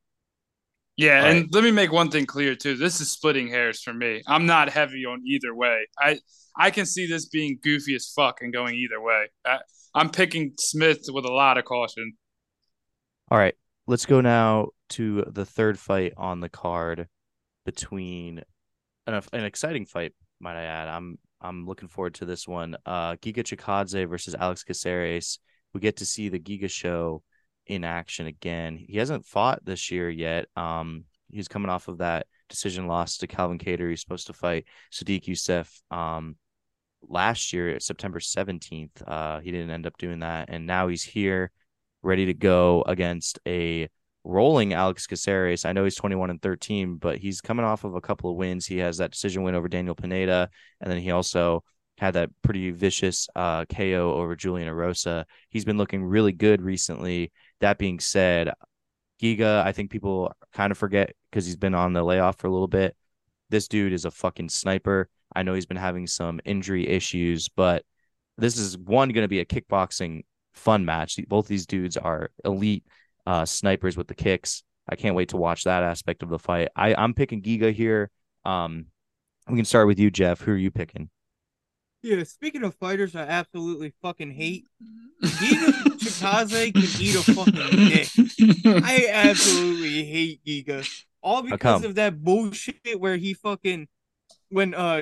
Yeah, 0.98 1.24
All 1.24 1.30
and 1.30 1.50
let 1.52 1.64
me 1.64 1.72
make 1.72 1.92
one 1.92 2.10
thing 2.10 2.26
clear 2.26 2.56
too. 2.56 2.76
This 2.76 3.02
is 3.02 3.12
splitting 3.12 3.50
hairs 3.50 3.82
for 3.82 3.94
me. 3.94 4.22
I'm 4.28 4.46
not 4.46 4.70
heavy 4.70 5.06
on 5.06 5.22
either 5.26 5.54
way. 5.54 5.88
I 6.00 6.20
I 6.58 6.72
can 6.72 6.86
see 6.86 7.06
this 7.06 7.28
being 7.28 7.60
goofy 7.62 7.96
as 7.96 8.12
fuck 8.16 8.42
and 8.42 8.54
going 8.54 8.76
either 8.76 9.02
way. 9.02 9.26
I, 9.46 9.60
I'm 9.94 10.10
picking 10.10 10.54
Smith 10.58 11.02
with 11.10 11.26
a 11.26 11.34
lot 11.34 11.58
of 11.58 11.66
caution. 11.66 12.14
All 13.30 13.38
right, 13.38 13.56
let's 13.88 14.06
go 14.06 14.22
now 14.22 14.70
to 14.90 15.24
the 15.28 15.46
third 15.46 15.78
fight 15.78 16.14
on 16.16 16.40
the 16.40 16.50
card 16.50 17.08
between 17.66 18.42
an, 19.08 19.22
an 19.34 19.44
exciting 19.44 19.86
fight, 19.86 20.14
might 20.40 20.58
I 20.58 20.64
add. 20.64 20.88
I'm 20.88 21.18
I'm 21.42 21.66
looking 21.66 21.90
forward 21.90 22.16
to 22.16 22.26
this 22.26 22.48
one. 22.48 22.78
Uh, 22.86 23.16
Giga 23.18 23.44
Chikadze 23.44 24.08
versus 24.08 24.36
Alex 24.36 24.64
Caceres. 24.64 25.40
We 25.74 25.82
get 25.82 25.98
to 25.98 26.06
see 26.06 26.30
the 26.30 26.40
Giga 26.40 26.70
show 26.70 27.22
in 27.68 27.84
action 27.84 28.28
again. 28.28 28.78
He 28.78 28.98
hasn't 28.98 29.26
fought 29.26 29.66
this 29.66 29.92
year 29.92 30.10
yet. 30.10 30.48
Um, 30.56 31.06
he's 31.32 31.48
coming 31.48 31.70
off 31.70 31.88
of 31.88 32.00
that 32.00 32.28
decision 32.50 32.88
loss 32.88 33.18
to 33.18 33.28
Calvin 33.28 33.58
Kattar. 33.58 33.90
He's 33.90 34.02
supposed 34.02 34.28
to 34.28 34.34
fight 34.34 34.66
Sodiq 34.92 35.26
Yusuff 35.26 35.82
um 35.96 36.36
last 37.08 37.54
year, 37.54 37.80
September 37.80 38.20
17th. 38.20 39.02
Uh, 39.06 39.40
he 39.40 39.52
didn't 39.52 39.72
end 39.72 39.86
up 39.86 39.98
doing 39.98 40.20
that, 40.20 40.50
and 40.50 40.66
now 40.66 40.88
he's 40.88 41.04
here, 41.04 41.52
ready 42.02 42.26
to 42.26 42.34
go 42.34 42.84
against 42.88 43.40
a 43.48 43.90
rolling 44.24 44.74
Alex 44.74 45.06
Caceres. 45.06 45.66
I 45.66 45.74
know 45.74 45.84
he's 45.84 45.96
21 45.96 46.32
and 46.32 46.42
13, 46.42 46.98
but 46.98 47.18
he's 47.18 47.42
coming 47.42 47.66
off 47.66 47.84
of 47.84 47.96
a 47.96 48.02
couple 48.02 48.32
of 48.32 48.38
wins. 48.38 48.66
He 48.66 48.80
has 48.80 48.98
that 48.98 49.12
decision 49.12 49.44
win 49.44 49.56
over 49.56 49.68
Daniel 49.68 49.96
Pineda, 49.96 50.50
and 50.82 50.92
then 50.92 51.00
he 51.00 51.12
also 51.12 51.64
had 51.98 52.16
that 52.16 52.30
pretty 52.42 52.72
vicious 52.72 53.30
uh, 53.36 53.66
KO 53.66 54.14
over 54.16 54.36
Julian 54.36 54.68
Erosa. 54.68 55.26
He's 55.50 55.66
been 55.66 55.78
looking 55.78 56.04
really 56.04 56.34
good 56.34 56.62
recently. 56.62 57.32
That 57.66 57.80
being 57.80 58.00
said, 58.00 58.54
Giga, 59.20 59.64
I 59.64 59.72
think 59.72 59.90
people 59.90 60.32
kind 60.54 60.70
of 60.70 60.78
forget 60.78 61.16
because 61.32 61.48
he's 61.48 61.56
been 61.56 61.74
on 61.74 61.94
the 61.94 62.04
layoff 62.04 62.38
for 62.38 62.46
a 62.46 62.52
little 62.52 62.68
bit. 62.68 62.96
This 63.50 63.68
dude 63.68 63.92
is 63.92 64.06
a 64.06 64.12
fucking 64.12 64.50
sniper. 64.50 65.10
I 65.36 65.42
know 65.42 65.56
he's 65.56 65.66
been 65.66 65.76
having 65.76 66.06
some 66.06 66.40
injury 66.46 66.88
issues, 66.88 67.50
but 67.50 67.84
this 68.38 68.60
is 68.60 68.78
one 68.78 69.10
going 69.10 69.24
to 69.24 69.28
be 69.28 69.40
a 69.40 69.46
kickboxing 69.46 70.26
fun 70.54 70.86
match. 70.86 71.20
Both 71.28 71.48
these 71.48 71.66
dudes 71.66 71.98
are 71.98 72.30
elite 72.44 72.86
uh, 73.26 73.46
snipers 73.46 73.98
with 73.98 74.10
the 74.10 74.14
kicks. 74.14 74.62
I 74.88 74.96
can't 74.96 75.16
wait 75.16 75.30
to 75.30 75.38
watch 75.38 75.64
that 75.64 75.82
aspect 75.82 76.22
of 76.22 76.30
the 76.30 76.38
fight. 76.38 76.68
I, 76.76 76.94
I'm 76.94 77.16
picking 77.16 77.42
Giga 77.42 77.74
here. 77.74 78.12
Um, 78.46 78.86
we 79.50 79.56
can 79.56 79.66
start 79.66 79.88
with 79.88 79.98
you, 79.98 80.12
Jeff. 80.12 80.42
Who 80.42 80.52
are 80.52 80.56
you 80.56 80.70
picking? 80.70 81.10
Yeah, 82.06 82.24
speaking 82.24 82.64
of 82.64 82.76
fighters, 82.76 83.16
I 83.16 83.22
absolutely 83.22 83.92
fucking 84.04 84.30
hate. 84.30 84.68
Giga 85.24 85.72
Chikadze 85.98 86.72
can 86.72 87.02
eat 87.02 87.16
a 87.16 87.34
fucking 87.34 87.88
dick. 87.88 88.84
I 88.84 89.08
absolutely 89.12 90.04
hate 90.04 90.46
Giga. 90.46 90.88
All 91.24 91.42
because 91.42 91.84
of 91.84 91.96
that 91.96 92.24
bullshit 92.24 93.00
where 93.00 93.18
he 93.18 93.34
fucking 93.34 93.88
when 94.50 94.76
uh 94.76 95.02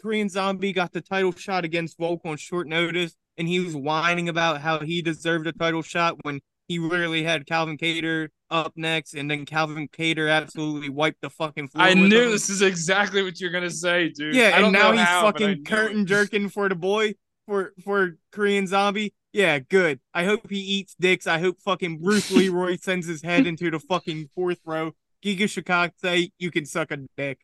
Korean 0.00 0.28
Zombie 0.28 0.72
got 0.72 0.92
the 0.92 1.00
title 1.00 1.32
shot 1.32 1.64
against 1.64 1.98
Volk 1.98 2.20
on 2.24 2.36
short 2.36 2.68
notice 2.68 3.16
and 3.36 3.48
he 3.48 3.58
was 3.58 3.74
whining 3.74 4.28
about 4.28 4.60
how 4.60 4.78
he 4.78 5.02
deserved 5.02 5.48
a 5.48 5.52
title 5.52 5.82
shot 5.82 6.22
when 6.22 6.40
he 6.68 6.78
literally 6.78 7.22
had 7.22 7.46
Calvin 7.46 7.76
Kattar 7.76 8.28
up 8.50 8.72
next, 8.76 9.14
and 9.14 9.30
then 9.30 9.44
Calvin 9.44 9.88
Kattar 9.88 10.30
absolutely 10.30 10.88
wiped 10.88 11.20
the 11.20 11.30
fucking 11.30 11.68
floor. 11.68 11.84
I 11.84 11.94
knew 11.94 12.04
him. 12.04 12.30
this 12.30 12.48
is 12.48 12.62
exactly 12.62 13.22
what 13.22 13.40
you're 13.40 13.50
gonna 13.50 13.70
say, 13.70 14.08
dude. 14.10 14.34
Yeah, 14.34 14.58
and 14.58 14.72
now 14.72 14.92
he's 14.92 15.00
how, 15.00 15.22
fucking 15.22 15.64
curtain 15.64 16.06
jerking 16.06 16.48
for 16.48 16.68
the 16.68 16.74
boy 16.74 17.14
for 17.46 17.72
for 17.84 18.16
Korean 18.32 18.66
Zombie. 18.66 19.14
Yeah, 19.32 19.58
good. 19.58 20.00
I 20.14 20.24
hope 20.24 20.48
he 20.48 20.58
eats 20.58 20.94
dicks. 20.98 21.26
I 21.26 21.38
hope 21.38 21.58
fucking 21.60 21.98
Bruce 21.98 22.30
Leroy 22.30 22.76
sends 22.80 23.06
his 23.06 23.22
head 23.22 23.46
into 23.46 23.70
the 23.70 23.80
fucking 23.80 24.30
fourth 24.34 24.60
row. 24.64 24.92
Giga 25.24 25.44
Chikadze, 25.44 26.30
you 26.38 26.50
can 26.50 26.66
suck 26.66 26.90
a 26.92 26.98
dick. 27.16 27.40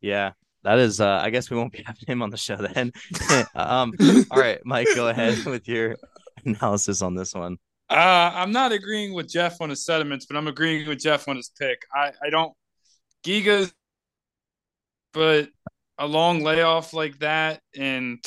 Yeah, 0.00 0.32
that 0.62 0.78
is. 0.78 1.00
uh 1.00 1.20
I 1.22 1.30
guess 1.30 1.50
we 1.50 1.56
won't 1.56 1.72
be 1.72 1.82
having 1.86 2.06
him 2.06 2.22
on 2.22 2.30
the 2.30 2.36
show 2.36 2.56
then. 2.56 2.92
um. 3.54 3.92
All 4.30 4.40
right, 4.40 4.60
Mike, 4.64 4.88
go 4.94 5.08
ahead 5.08 5.44
with 5.44 5.68
your 5.68 5.96
analysis 6.44 7.02
on 7.02 7.14
this 7.14 7.34
one. 7.34 7.58
Uh, 7.88 8.32
I'm 8.34 8.50
not 8.50 8.72
agreeing 8.72 9.14
with 9.14 9.28
Jeff 9.28 9.60
on 9.60 9.70
his 9.70 9.84
sentiments, 9.84 10.26
but 10.26 10.36
I'm 10.36 10.48
agreeing 10.48 10.88
with 10.88 10.98
Jeff 10.98 11.28
on 11.28 11.36
his 11.36 11.50
pick. 11.58 11.78
I, 11.94 12.12
I 12.24 12.30
don't 12.30 12.52
Giga, 13.24 13.70
but 15.12 15.48
a 15.98 16.06
long 16.06 16.42
layoff 16.42 16.92
like 16.92 17.18
that, 17.20 17.60
and 17.76 18.18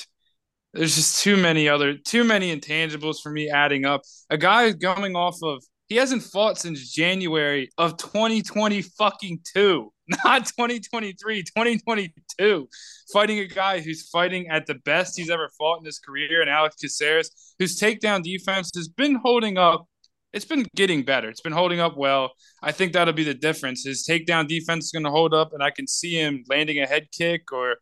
there's 0.74 0.96
just 0.96 1.22
too 1.24 1.38
many 1.38 1.68
other 1.68 1.96
too 1.98 2.24
many 2.24 2.56
intangibles 2.56 3.22
for 3.22 3.32
me 3.32 3.50
adding 3.50 3.86
up. 3.86 4.02
A 4.30 4.38
guy 4.38 4.72
coming 4.74 5.16
off 5.16 5.38
of 5.44 5.64
he 5.90 5.96
hasn't 5.96 6.22
fought 6.22 6.60
since 6.60 6.92
January 6.92 7.70
of 7.80 7.98
2020 7.98 8.84
fucking 8.84 9.40
two, 9.44 9.92
not 10.24 10.46
2023, 10.46 11.42
2022. 11.44 12.70
Fighting 13.12 13.40
a 13.40 13.48
guy 13.48 13.82
who's 13.82 14.08
fighting 14.08 14.48
at 14.50 14.68
the 14.68 14.76
best 14.76 15.18
he's 15.18 15.32
ever 15.32 15.50
fought 15.58 15.80
in 15.80 15.86
his 15.86 15.98
career, 15.98 16.42
and 16.42 16.50
Alex 16.50 16.76
Caceres, 16.76 17.32
whose 17.58 17.80
takedown 17.80 18.24
defense 18.24 18.72
has 18.76 18.88
been 18.88 19.16
holding 19.16 19.58
up. 19.58 19.88
It's 20.32 20.46
been 20.46 20.68
getting 20.76 21.02
better. 21.02 21.28
It's 21.28 21.42
been 21.42 21.54
holding 21.54 21.80
up 21.80 21.98
well. 21.98 22.34
I 22.62 22.72
think 22.72 22.94
that'll 22.94 23.16
be 23.16 23.24
the 23.24 23.34
difference. 23.34 23.84
His 23.84 24.06
takedown 24.08 24.48
defense 24.48 24.86
is 24.86 24.92
going 24.92 25.06
to 25.06 25.10
hold 25.10 25.34
up, 25.34 25.54
and 25.54 25.64
I 25.64 25.72
can 25.72 25.88
see 25.88 26.14
him 26.14 26.44
landing 26.48 26.80
a 26.80 26.86
head 26.86 27.08
kick 27.12 27.52
or 27.52 27.78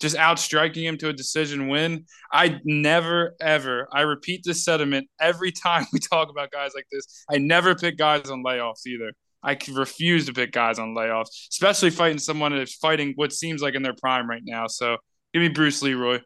just 0.00 0.16
outstriking 0.16 0.84
him 0.84 0.98
to 0.98 1.08
a 1.08 1.12
decision 1.12 1.68
win. 1.68 2.04
I 2.32 2.60
never, 2.64 3.34
ever, 3.40 3.88
I 3.92 4.02
repeat 4.02 4.42
this 4.44 4.64
sentiment 4.64 5.08
every 5.20 5.52
time 5.52 5.86
we 5.92 5.98
talk 5.98 6.30
about 6.30 6.50
guys 6.50 6.72
like 6.74 6.86
this. 6.90 7.24
I 7.30 7.38
never 7.38 7.74
pick 7.74 7.96
guys 7.96 8.30
on 8.30 8.42
layoffs 8.44 8.86
either. 8.86 9.12
I 9.42 9.58
refuse 9.72 10.26
to 10.26 10.32
pick 10.32 10.52
guys 10.52 10.78
on 10.78 10.94
layoffs, 10.94 11.48
especially 11.50 11.90
fighting 11.90 12.18
someone 12.18 12.56
that's 12.56 12.74
fighting 12.76 13.12
what 13.16 13.32
seems 13.32 13.60
like 13.60 13.74
in 13.74 13.82
their 13.82 13.94
prime 13.94 14.28
right 14.28 14.42
now. 14.42 14.66
So 14.66 14.96
give 15.34 15.42
me 15.42 15.48
Bruce 15.48 15.82
Leroy. 15.82 16.20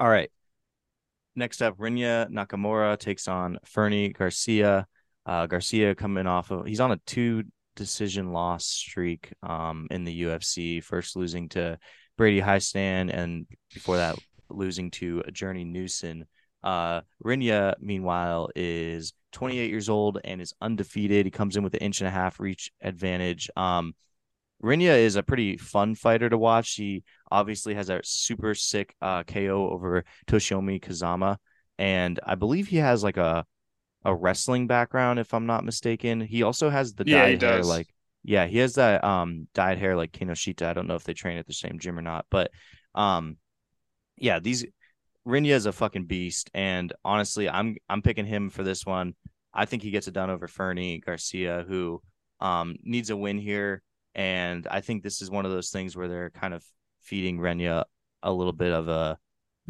All 0.00 0.08
right. 0.08 0.30
Next 1.36 1.62
up, 1.62 1.78
Rinya 1.78 2.28
Nakamura 2.30 2.98
takes 2.98 3.28
on 3.28 3.58
Fernie 3.64 4.10
Garcia. 4.10 4.86
Uh, 5.26 5.46
Garcia 5.46 5.94
coming 5.94 6.26
off 6.26 6.50
of 6.50 6.66
he's 6.66 6.80
on 6.80 6.92
a 6.92 7.00
two 7.06 7.44
decision 7.76 8.32
loss 8.32 8.64
streak 8.64 9.32
um, 9.42 9.86
in 9.90 10.04
the 10.04 10.22
UFC, 10.22 10.82
first 10.82 11.16
losing 11.16 11.48
to 11.50 11.78
Brady 12.16 12.40
Hiestand, 12.40 13.12
and 13.12 13.46
before 13.72 13.96
that, 13.96 14.16
losing 14.50 14.90
to 14.92 15.22
Journey 15.32 15.64
Newson. 15.64 16.26
Uh, 16.62 17.02
Rinya, 17.22 17.74
meanwhile, 17.80 18.48
is 18.56 19.12
28 19.32 19.70
years 19.70 19.88
old 19.88 20.18
and 20.24 20.40
is 20.40 20.54
undefeated. 20.60 21.26
He 21.26 21.30
comes 21.30 21.56
in 21.56 21.62
with 21.62 21.74
an 21.74 21.80
inch 21.80 22.00
and 22.00 22.08
a 22.08 22.10
half 22.10 22.40
reach 22.40 22.70
advantage. 22.82 23.50
Um, 23.56 23.94
Rinya 24.62 24.96
is 24.96 25.16
a 25.16 25.22
pretty 25.22 25.56
fun 25.58 25.94
fighter 25.94 26.30
to 26.30 26.38
watch. 26.38 26.74
He 26.74 27.04
obviously 27.30 27.74
has 27.74 27.90
a 27.90 28.00
super 28.02 28.54
sick 28.54 28.94
uh, 29.02 29.24
KO 29.24 29.68
over 29.70 30.04
Toshiomi 30.26 30.82
Kazama, 30.82 31.36
and 31.78 32.18
I 32.24 32.34
believe 32.34 32.68
he 32.68 32.78
has 32.78 33.02
like 33.04 33.18
a 33.18 33.44
a 34.06 34.14
wrestling 34.14 34.66
background, 34.66 35.18
if 35.18 35.32
I'm 35.32 35.46
not 35.46 35.64
mistaken. 35.64 36.20
He 36.20 36.42
also 36.42 36.70
has 36.70 36.92
the 36.94 37.04
yeah, 37.06 37.26
dyed 37.26 37.42
hair, 37.42 37.62
like 37.62 37.88
yeah, 38.24 38.46
he 38.46 38.58
has 38.58 38.74
that 38.74 39.04
um 39.04 39.46
dyed 39.54 39.78
hair 39.78 39.96
like 39.96 40.12
Kinoshita. 40.12 40.66
I 40.66 40.72
don't 40.72 40.88
know 40.88 40.94
if 40.96 41.04
they 41.04 41.14
train 41.14 41.38
at 41.38 41.46
the 41.46 41.52
same 41.52 41.78
gym 41.78 41.98
or 41.98 42.02
not, 42.02 42.26
but 42.30 42.50
um 42.94 43.36
yeah, 44.16 44.40
these 44.40 44.64
Rinya 45.26 45.52
is 45.52 45.66
a 45.66 45.72
fucking 45.72 46.06
beast, 46.06 46.50
and 46.54 46.92
honestly, 47.04 47.48
I'm 47.48 47.76
I'm 47.88 48.02
picking 48.02 48.26
him 48.26 48.50
for 48.50 48.62
this 48.62 48.84
one. 48.86 49.14
I 49.52 49.66
think 49.66 49.82
he 49.82 49.90
gets 49.90 50.08
it 50.08 50.14
done 50.14 50.30
over 50.30 50.48
Fernie 50.48 51.00
Garcia, 51.00 51.64
who 51.68 52.02
um 52.40 52.76
needs 52.82 53.10
a 53.10 53.16
win 53.16 53.38
here, 53.38 53.82
and 54.14 54.66
I 54.66 54.80
think 54.80 55.02
this 55.02 55.22
is 55.22 55.30
one 55.30 55.44
of 55.44 55.52
those 55.52 55.70
things 55.70 55.96
where 55.96 56.08
they're 56.08 56.30
kind 56.30 56.54
of 56.54 56.64
feeding 57.02 57.38
Rinya 57.38 57.84
a 58.22 58.32
little 58.32 58.52
bit 58.52 58.72
of 58.72 58.88
a 58.88 59.18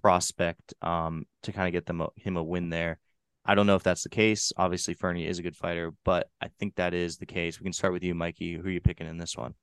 prospect 0.03 0.75
um 0.83 1.25
to 1.43 1.53
kind 1.53 1.69
of 1.69 1.73
get 1.73 1.87
them 1.87 2.01
a, 2.01 2.09
him 2.17 2.37
a 2.37 2.43
win 2.43 2.69
there. 2.69 2.99
I 3.47 3.55
don't 3.55 3.67
know 3.67 3.77
if 3.77 3.83
that's 3.83 4.03
the 4.03 4.09
case. 4.09 4.53
Obviously, 4.57 4.95
Fernie 4.95 5.27
is 5.27 5.39
a 5.39 5.43
good 5.43 5.57
fighter, 5.57 5.93
but 6.05 6.29
I 6.41 6.49
think 6.59 6.77
that 6.77 6.95
is 6.95 7.19
the 7.19 7.27
case. 7.27 7.61
We 7.61 7.65
can 7.65 7.73
start 7.73 7.93
with 7.93 8.03
you, 8.03 8.15
Mikey. 8.15 8.55
Who 8.55 8.67
are 8.67 8.71
you 8.71 8.81
picking 8.81 9.07
in 9.07 9.19
this 9.19 9.37
one? 9.37 9.55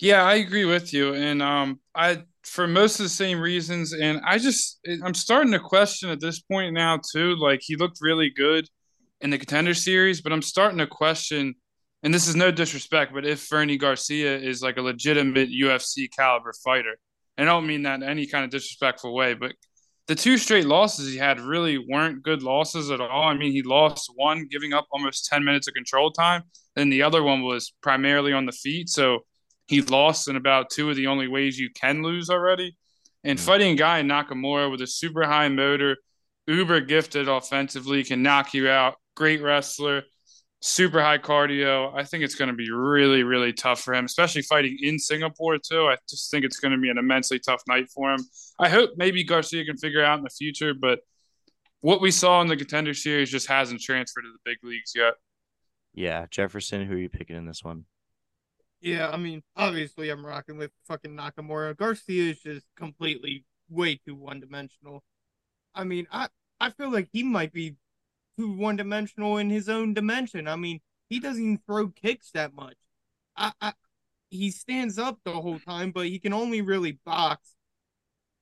Yeah, 0.00 0.22
I 0.22 0.34
agree 0.34 0.64
with 0.64 0.92
you, 0.92 1.14
and 1.14 1.42
um, 1.42 1.80
I 1.94 2.22
for 2.44 2.68
most 2.68 3.00
of 3.00 3.04
the 3.04 3.10
same 3.10 3.40
reasons, 3.40 3.92
and 3.92 4.20
I 4.24 4.38
just 4.38 4.78
I'm 5.04 5.14
starting 5.14 5.52
to 5.52 5.58
question 5.58 6.10
at 6.10 6.20
this 6.20 6.40
point 6.40 6.74
now 6.74 7.00
too. 7.12 7.34
Like 7.36 7.60
he 7.62 7.76
looked 7.76 7.98
really 8.00 8.30
good 8.30 8.68
in 9.20 9.30
the 9.30 9.38
contender 9.38 9.74
series, 9.74 10.20
but 10.20 10.32
I'm 10.32 10.42
starting 10.42 10.78
to 10.78 10.86
question, 10.86 11.54
and 12.04 12.14
this 12.14 12.28
is 12.28 12.36
no 12.36 12.52
disrespect, 12.52 13.12
but 13.12 13.26
if 13.26 13.40
Fernie 13.40 13.76
Garcia 13.76 14.38
is 14.38 14.62
like 14.62 14.76
a 14.76 14.82
legitimate 14.82 15.48
UFC 15.50 16.08
caliber 16.16 16.52
fighter, 16.64 16.96
and 17.36 17.48
I 17.48 17.52
don't 17.52 17.66
mean 17.66 17.82
that 17.82 17.96
in 17.96 18.02
any 18.04 18.26
kind 18.26 18.44
of 18.44 18.50
disrespectful 18.50 19.12
way, 19.12 19.34
but 19.34 19.52
the 20.08 20.14
two 20.14 20.38
straight 20.38 20.64
losses 20.64 21.12
he 21.12 21.18
had 21.18 21.38
really 21.38 21.78
weren't 21.78 22.22
good 22.22 22.42
losses 22.42 22.90
at 22.90 23.00
all. 23.00 23.24
I 23.24 23.34
mean, 23.34 23.52
he 23.52 23.62
lost 23.62 24.10
one 24.14 24.48
giving 24.50 24.72
up 24.72 24.86
almost 24.90 25.26
10 25.26 25.44
minutes 25.44 25.68
of 25.68 25.74
control 25.74 26.10
time, 26.10 26.44
and 26.76 26.90
the 26.90 27.02
other 27.02 27.22
one 27.22 27.42
was 27.42 27.74
primarily 27.82 28.32
on 28.32 28.46
the 28.46 28.52
feet. 28.52 28.88
So 28.88 29.20
he 29.66 29.82
lost 29.82 30.26
in 30.26 30.36
about 30.36 30.70
two 30.70 30.88
of 30.88 30.96
the 30.96 31.08
only 31.08 31.28
ways 31.28 31.58
you 31.58 31.68
can 31.70 32.02
lose 32.02 32.30
already. 32.30 32.74
And 33.22 33.38
mm-hmm. 33.38 33.46
fighting 33.46 33.72
a 33.72 33.76
guy 33.76 33.98
in 33.98 34.08
Nakamura 34.08 34.70
with 34.70 34.80
a 34.80 34.86
super 34.86 35.24
high 35.24 35.50
motor, 35.50 35.98
uber 36.46 36.80
gifted 36.80 37.28
offensively, 37.28 38.02
can 38.02 38.22
knock 38.22 38.54
you 38.54 38.68
out, 38.68 38.94
great 39.14 39.42
wrestler 39.42 40.04
super 40.60 41.00
high 41.00 41.18
cardio. 41.18 41.92
I 41.94 42.04
think 42.04 42.24
it's 42.24 42.34
going 42.34 42.50
to 42.50 42.56
be 42.56 42.70
really, 42.70 43.22
really 43.22 43.52
tough 43.52 43.80
for 43.80 43.94
him, 43.94 44.04
especially 44.04 44.42
fighting 44.42 44.76
in 44.80 44.98
Singapore 44.98 45.58
too. 45.58 45.86
I 45.86 45.96
just 46.08 46.30
think 46.30 46.44
it's 46.44 46.58
going 46.58 46.72
to 46.72 46.78
be 46.78 46.90
an 46.90 46.98
immensely 46.98 47.38
tough 47.38 47.62
night 47.68 47.88
for 47.94 48.12
him. 48.12 48.20
I 48.58 48.68
hope 48.68 48.90
maybe 48.96 49.24
Garcia 49.24 49.64
can 49.64 49.76
figure 49.76 50.04
out 50.04 50.18
in 50.18 50.24
the 50.24 50.30
future, 50.30 50.74
but 50.74 51.00
what 51.80 52.00
we 52.00 52.10
saw 52.10 52.40
in 52.40 52.48
the 52.48 52.56
contender 52.56 52.94
series 52.94 53.30
just 53.30 53.46
hasn't 53.46 53.80
transferred 53.80 54.22
to 54.22 54.32
the 54.32 54.38
big 54.44 54.58
leagues 54.62 54.92
yet. 54.96 55.14
Yeah, 55.94 56.26
Jefferson, 56.30 56.84
who 56.86 56.94
are 56.94 56.98
you 56.98 57.08
picking 57.08 57.36
in 57.36 57.46
this 57.46 57.62
one? 57.62 57.84
Yeah, 58.80 59.10
I 59.10 59.16
mean, 59.16 59.42
obviously 59.56 60.10
I'm 60.10 60.24
rocking 60.24 60.56
with 60.56 60.70
fucking 60.86 61.16
Nakamura. 61.16 61.76
Garcia 61.76 62.30
is 62.30 62.40
just 62.40 62.66
completely 62.76 63.44
way 63.68 63.96
too 63.96 64.14
one 64.14 64.40
dimensional. 64.40 65.02
I 65.74 65.84
mean, 65.84 66.06
I 66.10 66.28
I 66.60 66.70
feel 66.70 66.90
like 66.90 67.08
he 67.12 67.22
might 67.22 67.52
be 67.52 67.76
too 68.38 68.52
one 68.52 68.76
dimensional 68.76 69.38
in 69.38 69.50
his 69.50 69.68
own 69.68 69.94
dimension. 69.94 70.46
I 70.46 70.56
mean, 70.56 70.80
he 71.10 71.20
doesn't 71.20 71.42
even 71.42 71.60
throw 71.66 71.88
kicks 71.88 72.30
that 72.32 72.54
much. 72.54 72.76
I, 73.36 73.52
I 73.60 73.72
he 74.30 74.50
stands 74.50 74.98
up 74.98 75.18
the 75.24 75.32
whole 75.32 75.58
time, 75.58 75.90
but 75.90 76.06
he 76.06 76.18
can 76.18 76.32
only 76.32 76.60
really 76.60 76.98
box. 77.04 77.54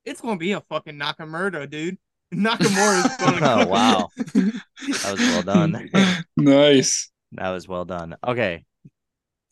It's 0.05 0.21
gonna 0.21 0.37
be 0.37 0.53
a 0.53 0.61
fucking 0.61 0.97
Nakamura, 0.99 1.69
dude. 1.69 1.99
Nakamura 2.35 3.05
is 3.07 3.17
gonna. 3.41 3.63
oh 3.63 3.67
wow, 3.67 4.09
that 4.17 5.13
was 5.13 5.21
well 5.21 5.43
done. 5.43 5.91
nice. 6.37 7.11
That 7.33 7.51
was 7.51 7.69
well 7.69 7.85
done. 7.85 8.17
Okay, 8.27 8.65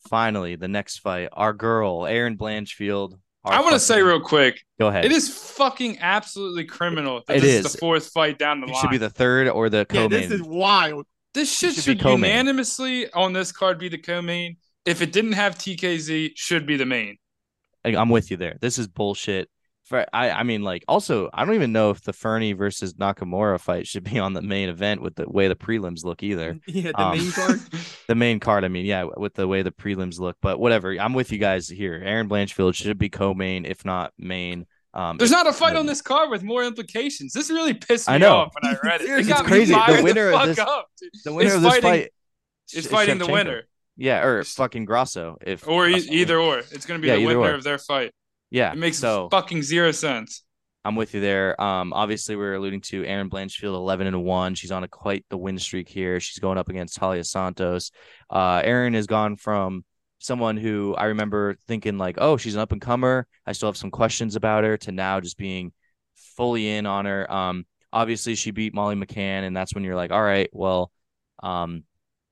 finally 0.09 0.55
the 0.55 0.67
next 0.67 0.99
fight, 0.99 1.29
our 1.31 1.53
girl 1.53 2.05
Erin 2.05 2.37
Blanchfield 2.37 3.19
I 3.45 3.61
want 3.61 3.73
to 3.73 3.79
say 3.79 4.01
real 4.01 4.19
quick. 4.19 4.65
Go 4.79 4.87
ahead. 4.87 5.05
It 5.05 5.11
is 5.11 5.29
fucking 5.29 5.99
absolutely 5.99 6.65
criminal. 6.65 7.21
That 7.27 7.37
it 7.37 7.41
this 7.41 7.59
is. 7.59 7.65
is. 7.65 7.71
the 7.73 7.77
fourth 7.77 8.07
fight 8.07 8.37
down 8.37 8.61
the 8.61 8.67
line. 8.67 8.71
it 8.71 8.73
line. 8.73 8.81
Should 8.81 8.91
be 8.91 8.97
the 8.97 9.09
third 9.09 9.47
or 9.47 9.69
the 9.69 9.85
co-main. 9.85 10.11
Yeah, 10.11 10.17
this 10.19 10.31
is 10.31 10.41
wild. 10.41 11.05
This 11.33 11.55
shit 11.55 11.73
should, 11.73 11.83
should 11.83 12.01
unanimously 12.01 13.11
on 13.11 13.33
this 13.33 13.51
card 13.51 13.77
be 13.77 13.89
the 13.89 13.97
co-main. 13.97 14.57
If 14.85 15.01
it 15.01 15.11
didn't 15.11 15.33
have 15.33 15.57
TKZ, 15.57 16.31
should 16.35 16.65
be 16.65 16.77
the 16.77 16.85
main. 16.85 17.17
I'm 17.83 18.09
with 18.09 18.31
you 18.31 18.37
there. 18.37 18.57
This 18.61 18.79
is 18.79 18.87
bullshit. 18.87 19.49
For 19.85 20.03
I, 20.11 20.31
I 20.31 20.41
mean, 20.43 20.63
like, 20.63 20.83
also, 20.87 21.29
I 21.31 21.45
don't 21.45 21.53
even 21.53 21.71
know 21.71 21.91
if 21.91 22.01
the 22.01 22.11
Fernie 22.11 22.53
versus 22.53 22.95
Nakamura 22.95 23.59
fight 23.59 23.85
should 23.85 24.03
be 24.03 24.17
on 24.17 24.33
the 24.33 24.41
main 24.41 24.67
event 24.67 25.01
with 25.01 25.13
the 25.15 25.29
way 25.29 25.47
the 25.47 25.55
prelims 25.55 26.03
look 26.03 26.23
either. 26.23 26.57
Yeah, 26.67 26.91
the 26.91 26.99
Um, 27.01 27.17
main 27.19 27.31
card. 27.31 27.59
The 28.07 28.15
main 28.15 28.39
card, 28.39 28.63
I 28.65 28.67
mean, 28.67 28.85
yeah, 28.85 29.03
with 29.15 29.35
the 29.35 29.47
way 29.47 29.61
the 29.61 29.71
prelims 29.71 30.19
look, 30.19 30.37
but 30.41 30.59
whatever. 30.59 30.91
I'm 30.91 31.13
with 31.13 31.31
you 31.31 31.37
guys 31.37 31.67
here. 31.69 32.01
Erin 32.03 32.27
Blanchfield 32.29 32.73
should 32.75 32.97
be 32.97 33.09
co-main, 33.09 33.65
if 33.65 33.85
not 33.85 34.11
main. 34.17 34.65
Um, 34.95 35.17
There's 35.17 35.31
not 35.31 35.45
a 35.45 35.53
fight 35.53 35.75
on 35.75 35.85
this 35.85 36.01
card 36.01 36.29
with 36.31 36.41
more 36.41 36.63
implications. 36.63 37.33
This 37.33 37.49
really 37.51 37.73
pissed 37.73 38.07
me 38.07 38.15
I 38.15 38.17
know. 38.17 38.35
off 38.37 38.53
when 38.59 38.73
I 38.73 38.77
read 38.83 39.01
it. 39.01 39.09
It 39.09 39.29
It's 39.29 39.41
crazy. 39.43 39.73
The 39.73 40.01
winner 40.03 40.31
of 40.31 40.47
this- 40.47 40.57
up, 40.59 40.87
the 41.25 41.33
winner 41.33 41.47
it's 41.47 41.55
of 41.57 41.61
this 41.61 41.71
fighting- 41.73 41.89
fight 42.03 42.11
is 42.73 42.87
fighting 42.87 43.17
the 43.19 43.27
winner, 43.27 43.63
Yeah, 43.97 44.23
or 44.23 44.43
fucking 44.43 44.85
Grasso. 44.85 45.37
If 45.45 45.67
or 45.67 45.87
either 45.87 46.39
or. 46.39 46.59
It's 46.59 46.85
going 46.87 46.99
to 46.99 47.01
be 47.01 47.09
Yeah, 47.09 47.17
the 47.17 47.25
winner 47.25 47.39
or. 47.39 47.53
of 47.53 47.63
their 47.63 47.77
fight. 47.77 48.13
Yeah, 48.49 48.71
It 48.71 48.77
makes 48.77 48.97
so. 48.99 49.27
fucking 49.29 49.63
zero 49.63 49.91
sense. 49.91 50.43
I'm 50.83 50.95
with 50.95 51.15
you 51.15 51.19
there. 51.19 51.59
Um, 51.59 51.93
obviously, 51.93 52.35
we 52.35 52.45
are 52.45 52.53
alluding 52.53 52.81
to 52.81 53.03
Erin 53.05 53.29
Blanchfield, 53.29 53.73
11 53.73 54.05
and 54.05 54.23
one. 54.23 54.53
She's 54.53 54.71
on 54.71 54.83
a 54.83 54.87
quite 54.87 55.25
the 55.29 55.37
win 55.37 55.57
streak 55.57 55.89
here. 55.89 56.19
She's 56.19 56.37
going 56.37 56.59
up 56.59 56.69
against 56.69 56.95
Talia 56.95 57.23
Santos. 57.23 57.89
Uh, 58.29 58.61
Erin 58.63 58.93
has 58.93 59.07
gone 59.07 59.35
from 59.35 59.83
someone 60.19 60.57
who 60.57 60.93
I 60.95 61.05
remember 61.05 61.55
thinking 61.67 61.97
like, 61.97 62.17
oh, 62.19 62.37
she's 62.37 62.53
an 62.53 62.61
up 62.61 62.71
and 62.71 62.79
comer. 62.79 63.25
I 63.47 63.53
still 63.53 63.67
have 63.67 63.77
some 63.77 63.89
questions 63.91 64.35
about 64.35 64.63
her 64.63 64.77
to 64.77 64.91
now 64.91 65.19
just 65.19 65.37
being 65.37 65.71
fully 66.37 66.69
in 66.69 66.85
on 66.85 67.05
her. 67.05 67.31
Um, 67.31 67.65
obviously, 67.91 68.35
she 68.35 68.51
beat 68.51 68.75
Molly 68.75 68.95
McCann, 68.95 69.41
and 69.43 69.57
that's 69.57 69.73
when 69.73 69.83
you're 69.83 69.95
like, 69.95 70.11
all 70.11 70.23
right, 70.23 70.49
well, 70.53 70.91
um, 71.41 71.83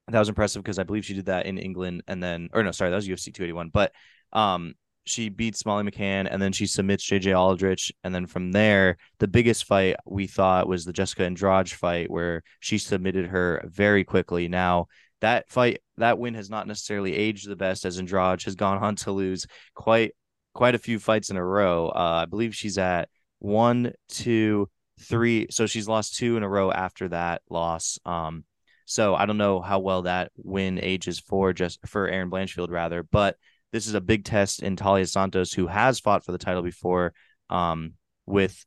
that 0.08 0.18
was 0.20 0.28
impressive 0.28 0.62
because 0.62 0.78
I 0.78 0.84
believe 0.84 1.04
she 1.04 1.14
did 1.14 1.26
that 1.26 1.46
in 1.46 1.58
England, 1.58 2.04
and 2.06 2.22
then, 2.22 2.50
or 2.52 2.62
no, 2.62 2.70
sorry, 2.70 2.90
that 2.90 2.96
was 2.96 3.08
UFC 3.08 3.34
281, 3.34 3.70
but 3.70 3.92
um, 4.32 4.74
she 5.04 5.28
beats 5.28 5.66
Molly 5.66 5.84
McCann 5.84 6.28
and 6.30 6.40
then 6.40 6.52
she 6.52 6.66
submits 6.66 7.04
JJ 7.04 7.38
Aldrich. 7.38 7.92
And 8.02 8.14
then 8.14 8.26
from 8.26 8.52
there, 8.52 8.96
the 9.18 9.28
biggest 9.28 9.64
fight 9.64 9.96
we 10.06 10.26
thought 10.26 10.68
was 10.68 10.84
the 10.84 10.92
Jessica 10.92 11.24
Andrade 11.24 11.70
fight 11.70 12.10
where 12.10 12.42
she 12.60 12.78
submitted 12.78 13.26
her 13.26 13.62
very 13.66 14.04
quickly. 14.04 14.48
Now, 14.48 14.86
that 15.20 15.48
fight, 15.48 15.80
that 15.98 16.18
win 16.18 16.34
has 16.34 16.50
not 16.50 16.66
necessarily 16.66 17.14
aged 17.14 17.48
the 17.48 17.56
best 17.56 17.84
as 17.84 17.98
Andrade 17.98 18.42
has 18.42 18.54
gone 18.54 18.78
on 18.78 18.96
to 18.96 19.12
lose 19.12 19.46
quite 19.74 20.12
quite 20.54 20.74
a 20.74 20.78
few 20.78 20.98
fights 20.98 21.30
in 21.30 21.36
a 21.36 21.44
row. 21.44 21.88
Uh, 21.88 22.22
I 22.22 22.26
believe 22.26 22.54
she's 22.54 22.78
at 22.78 23.08
one, 23.40 23.92
two, 24.08 24.68
three. 25.00 25.48
So 25.50 25.66
she's 25.66 25.88
lost 25.88 26.16
two 26.16 26.36
in 26.36 26.42
a 26.42 26.48
row 26.48 26.70
after 26.70 27.08
that 27.08 27.42
loss. 27.50 27.98
Um, 28.06 28.44
so 28.86 29.14
I 29.14 29.26
don't 29.26 29.38
know 29.38 29.60
how 29.60 29.80
well 29.80 30.02
that 30.02 30.30
win 30.36 30.78
ages 30.82 31.18
for 31.18 31.52
just 31.52 31.86
for 31.86 32.08
Erin 32.08 32.30
Blanchfield 32.30 32.70
rather, 32.70 33.02
but 33.02 33.36
this 33.74 33.88
is 33.88 33.94
a 33.94 34.00
big 34.00 34.24
test 34.24 34.62
in 34.62 34.76
Talia 34.76 35.04
Santos, 35.04 35.52
who 35.52 35.66
has 35.66 35.98
fought 35.98 36.24
for 36.24 36.30
the 36.30 36.38
title 36.38 36.62
before 36.62 37.12
um, 37.50 37.94
with 38.24 38.64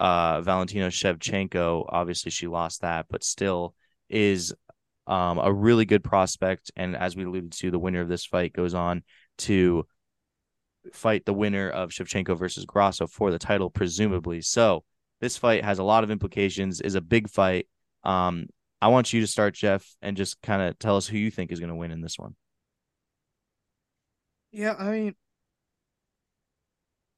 uh, 0.00 0.40
Valentina 0.40 0.88
Shevchenko. 0.88 1.86
Obviously, 1.88 2.32
she 2.32 2.48
lost 2.48 2.80
that, 2.80 3.06
but 3.08 3.22
still 3.22 3.76
is 4.08 4.52
um, 5.06 5.38
a 5.38 5.52
really 5.52 5.84
good 5.84 6.02
prospect. 6.02 6.72
And 6.74 6.96
as 6.96 7.14
we 7.14 7.22
alluded 7.22 7.52
to, 7.52 7.70
the 7.70 7.78
winner 7.78 8.00
of 8.00 8.08
this 8.08 8.26
fight 8.26 8.52
goes 8.52 8.74
on 8.74 9.04
to 9.38 9.86
fight 10.92 11.24
the 11.26 11.32
winner 11.32 11.70
of 11.70 11.90
Shevchenko 11.90 12.36
versus 12.36 12.64
Grasso 12.64 13.06
for 13.06 13.30
the 13.30 13.38
title, 13.38 13.70
presumably. 13.70 14.40
So 14.40 14.82
this 15.20 15.36
fight 15.36 15.62
has 15.62 15.78
a 15.78 15.84
lot 15.84 16.02
of 16.02 16.10
implications, 16.10 16.80
is 16.80 16.96
a 16.96 17.00
big 17.00 17.30
fight. 17.30 17.68
Um, 18.02 18.46
I 18.82 18.88
want 18.88 19.12
you 19.12 19.20
to 19.20 19.28
start, 19.28 19.54
Jeff, 19.54 19.86
and 20.02 20.16
just 20.16 20.42
kind 20.42 20.60
of 20.60 20.76
tell 20.80 20.96
us 20.96 21.06
who 21.06 21.18
you 21.18 21.30
think 21.30 21.52
is 21.52 21.60
going 21.60 21.70
to 21.70 21.76
win 21.76 21.92
in 21.92 22.00
this 22.00 22.18
one. 22.18 22.34
Yeah, 24.52 24.74
I 24.78 24.90
mean, 24.90 25.14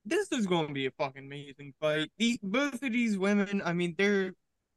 this 0.04 0.30
is 0.32 0.46
going 0.46 0.68
to 0.68 0.72
be 0.72 0.86
a 0.86 0.90
fucking 0.90 1.24
amazing 1.24 1.74
fight. 1.80 2.10
The, 2.18 2.38
both 2.42 2.82
of 2.82 2.92
these 2.92 3.16
women, 3.16 3.62
I 3.64 3.72
mean, 3.72 3.94
they're 3.96 4.32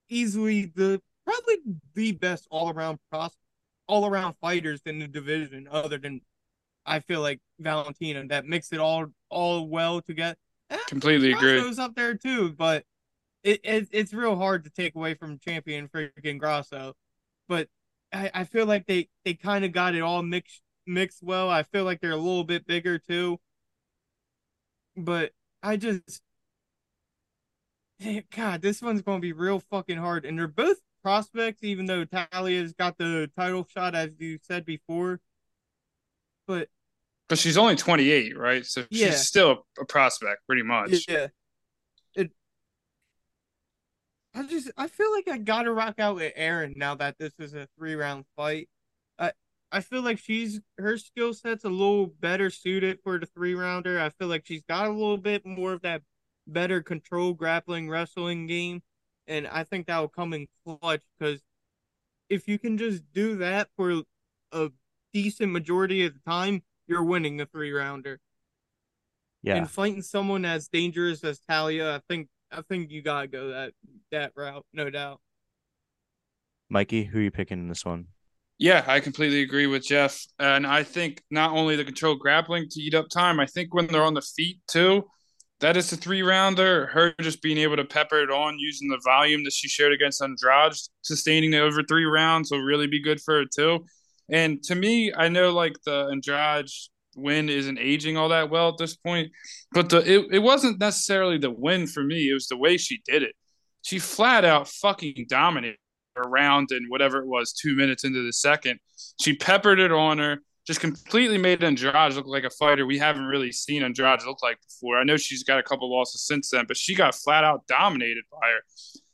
easily 0.09 0.71
the 0.75 1.01
probably 1.25 1.56
the 1.95 2.12
best 2.13 2.47
all 2.51 2.69
around 2.69 2.99
pros, 3.12 3.32
all 3.88 4.06
around 4.06 4.36
fighters 4.39 4.82
in 4.86 4.99
the 4.99 5.08
division, 5.08 5.67
other 5.69 5.97
than 5.97 6.21
I 6.86 6.99
feel 6.99 7.21
like 7.21 7.39
Valentina 7.60 8.25
that 8.27 8.45
mix 8.45 8.71
it 8.71 8.80
all 8.80 9.08
all 9.30 9.67
well 9.67 10.01
together. 10.01 10.38
Eh, 10.69 10.77
Completely 10.88 11.32
agree. 11.32 11.60
Grasso's 11.60 11.80
up 11.80 11.95
there 11.95 12.15
too, 12.15 12.53
but 12.53 12.84
it, 13.43 13.62
it 13.63 13.88
it's 13.91 14.13
real 14.13 14.36
hard 14.36 14.63
to 14.65 14.69
take 14.69 14.95
away 14.95 15.15
from 15.15 15.39
champion 15.39 15.88
freaking 15.88 16.39
Grasso. 16.39 16.93
But 17.47 17.67
I, 18.13 18.32
I 18.34 18.43
feel 18.45 18.65
like 18.65 18.86
they, 18.86 19.10
they 19.23 19.34
kind 19.34 19.65
of 19.65 19.71
got 19.71 19.95
it 19.95 20.01
all 20.01 20.23
mixed 20.23 20.62
mixed 20.88 21.24
well. 21.24 21.50
I 21.50 21.63
feel 21.63 21.84
like 21.84 22.02
they're 22.02 22.12
a 22.12 22.17
little 22.17 22.43
bit 22.43 22.65
bigger 22.67 22.98
too. 23.00 23.39
But 24.98 25.32
I 25.62 25.78
just 25.78 26.21
God, 28.36 28.62
this 28.62 28.82
one's 28.82 29.02
gonna 29.02 29.19
be 29.19 29.34
real 29.34 29.60
fucking 29.60 29.98
hard. 29.98 30.26
And 30.26 30.38
they're 30.38 30.48
both 30.48 30.78
prospects, 31.04 31.63
even 31.63 31.86
though 31.86 32.06
Talia's 32.06 32.74
got 32.74 32.98
the 32.98 33.30
title 33.38 33.67
shot 33.71 33.95
as 33.95 34.12
you 34.19 34.39
said 34.41 34.65
before. 34.65 35.19
But 36.48 36.69
But 37.30 37.38
she's 37.38 37.58
only 37.58 37.76
28, 37.76 38.38
right? 38.38 38.65
So 38.65 38.86
Yeah. 38.89 39.08
she's 39.08 39.28
still 39.28 39.65
a, 39.78 39.82
a 39.82 39.86
prospect, 39.86 40.45
pretty 40.48 40.63
much. 40.63 41.06
Yeah. 41.08 41.28
It 42.15 42.32
I 44.34 44.43
just 44.43 44.71
I 44.78 44.88
feel 44.88 45.12
like 45.12 45.28
I 45.28 45.38
gotta 45.38 45.71
rock 45.71 46.00
out 46.00 46.15
with 46.15 46.34
Erin 46.36 46.74
now 46.76 46.95
that 46.95 47.17
this 47.17 47.34
is 47.39 47.54
a 47.54 47.67
three 47.78 47.95
round 47.95 48.26
fight. 48.36 48.69
I 49.71 49.82
feel 49.82 50.01
like 50.01 50.19
she's 50.19 50.62
her 50.78 50.97
skill 50.97 51.34
set's 51.34 51.65
a 51.65 51.69
little 51.69 52.08
better 52.08 52.49
suited 52.49 52.99
for 53.04 53.19
the 53.19 53.25
three 53.25 53.56
rounder. 53.56 53.99
I 53.99 54.10
feel 54.10 54.28
like 54.28 54.45
she's 54.45 54.63
got 54.63 54.88
a 54.88 54.91
little 54.91 55.17
bit 55.17 55.45
more 55.45 55.73
of 55.73 55.82
that 55.82 56.01
better 56.47 56.82
control 56.82 57.34
grappling 57.34 57.89
wrestling 57.89 58.47
game. 58.47 58.82
And 59.28 59.47
I 59.47 59.63
think 59.63 59.88
that 59.88 59.99
will 59.99 60.08
come 60.08 60.34
in 60.34 60.47
clutch 60.65 61.01
because 61.17 61.41
if 62.30 62.47
you 62.47 62.60
can 62.60 62.78
just 62.78 63.04
do 63.13 63.38
that 63.38 63.69
for 63.75 64.04
a 64.51 64.69
decent 65.13 65.51
majority 65.51 66.06
of 66.06 66.13
the 66.13 66.19
time, 66.30 66.62
you're 66.88 67.04
winning 67.04 67.41
a 67.41 67.45
three 67.45 67.71
rounder. 67.71 68.19
Yeah. 69.41 69.58
And 69.58 69.69
fighting 69.69 70.01
someone 70.01 70.45
as 70.45 70.67
dangerous 70.67 71.23
as 71.23 71.39
Talia, 71.39 71.95
I 71.95 72.01
think 72.10 72.30
I 72.51 72.62
think 72.62 72.91
you 72.91 73.01
gotta 73.01 73.28
go 73.28 73.49
that 73.49 73.73
that 74.12 74.32
route, 74.36 74.65
no 74.73 74.89
doubt. 74.89 75.19
Mikey, 76.69 77.04
who 77.04 77.19
are 77.19 77.21
you 77.21 77.32
picking 77.32 77.60
in 77.60 77.67
this 77.67 77.86
one? 77.86 78.08
Yeah, 78.58 78.86
I 78.88 79.02
completely 79.02 79.41
agree 79.41 79.68
with 79.68 79.86
Jeff. 79.86 80.24
And 80.39 80.65
I 80.65 80.84
think 80.84 81.22
not 81.30 81.52
only 81.52 81.76
the 81.76 81.84
control 81.84 82.15
grappling 82.15 82.68
to 82.70 82.82
eat 82.82 82.94
up 82.94 83.10
time, 83.10 83.39
I 83.39 83.46
think 83.46 83.74
when 83.74 83.88
they're 83.88 84.04
on 84.04 84.13
the 84.13 84.22
feet 84.22 84.60
too, 84.68 85.04
that 85.60 85.76
is 85.78 85.89
the 85.89 85.98
three 85.98 86.22
rounder. 86.22 86.88
Her 86.88 87.13
just 87.22 87.41
being 87.41 87.58
able 87.58 87.76
to 87.76 87.86
pepper 87.86 88.20
it 88.20 88.30
on 88.32 88.58
using 88.60 88.89
the 88.89 89.02
volume 89.04 89.44
that 89.44 89.54
she 89.54 89.68
shared 89.68 89.94
against 89.94 90.22
Andrade, 90.22 90.74
sustaining 91.02 91.54
it 91.54 91.60
over 91.60 91.84
three 91.84 92.06
rounds 92.06 92.52
will 92.52 92.62
really 92.62 92.88
be 92.88 93.02
good 93.02 93.22
for 93.22 93.39
her 93.39 93.46
too. 93.46 93.86
And 94.30 94.63
to 94.63 94.76
me, 94.76 95.13
I 95.13 95.28
know 95.28 95.52
like 95.52 95.76
the 95.86 96.08
Andrade 96.12 96.70
win 97.15 97.50
isn't 97.50 97.80
aging 97.80 98.18
all 98.18 98.30
that 98.30 98.50
well 98.50 98.70
at 98.70 98.78
this 98.78 98.96
point, 98.96 99.32
but 99.72 99.89
the 99.89 99.98
it, 100.00 100.28
it 100.32 100.39
wasn't 100.39 100.80
necessarily 100.80 101.38
the 101.38 101.52
win 101.52 101.88
for 101.88 102.04
me. 102.04 102.30
It 102.30 102.34
was 102.34 102.48
the 102.48 102.58
way 102.58 102.78
she 102.78 103.02
did 103.06 103.24
it. 103.24 103.36
She 103.82 104.00
flat 104.00 104.46
out 104.46 104.68
fucking 104.68 105.28
dominated 105.30 105.78
around 106.17 106.69
and 106.71 106.89
whatever 106.89 107.19
it 107.19 107.28
was, 107.28 107.54
two 107.54 107.75
minutes 107.75 108.04
into 108.04 108.23
the 108.23 108.34
second. 108.34 108.80
She 109.19 109.36
peppered 109.36 109.80
it 109.80 109.91
on 109.91 110.17
her, 110.17 110.39
just 110.65 110.80
completely 110.80 111.38
made 111.38 111.63
Andrade 111.63 112.13
look 112.13 112.28
like 112.28 112.43
a 112.43 112.49
fighter 112.49 112.86
we 112.86 112.97
haven't 112.97 113.25
really 113.25 113.51
seen 113.51 113.84
Andrade 113.84 114.23
look 114.25 114.41
like 114.41 114.58
before. 114.62 114.97
I 114.97 115.04
know 115.04 115.17
she's 115.17 115.43
got 115.43 115.60
a 115.60 115.63
couple 115.63 115.91
losses 115.91 116.25
since 116.25 116.49
then, 116.49 116.65
but 116.67 116.78
she 116.78 116.95
got 116.95 117.15
flat 117.15 117.43
out 117.43 117.67
dominated 117.67 118.23
by 118.32 118.47
her. 118.47 118.62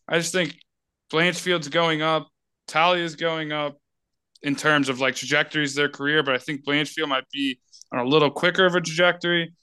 I 0.07 0.17
just 0.19 0.31
think 0.31 0.55
Blanchfield's 1.11 1.67
going 1.67 2.01
up, 2.01 2.29
Talia's 2.67 3.15
going 3.15 3.51
up 3.51 3.77
in 4.43 4.55
terms 4.55 4.89
of 4.89 4.99
like 4.99 5.15
trajectories 5.15 5.71
of 5.71 5.75
their 5.75 5.89
career, 5.89 6.23
but 6.23 6.33
I 6.33 6.37
think 6.37 6.65
Blanchfield 6.65 7.09
might 7.09 7.29
be 7.31 7.59
on 7.91 7.99
a 7.99 8.05
little 8.05 8.31
quicker 8.31 8.65
of 8.65 8.75
a 8.75 8.81
trajectory. 8.81 9.53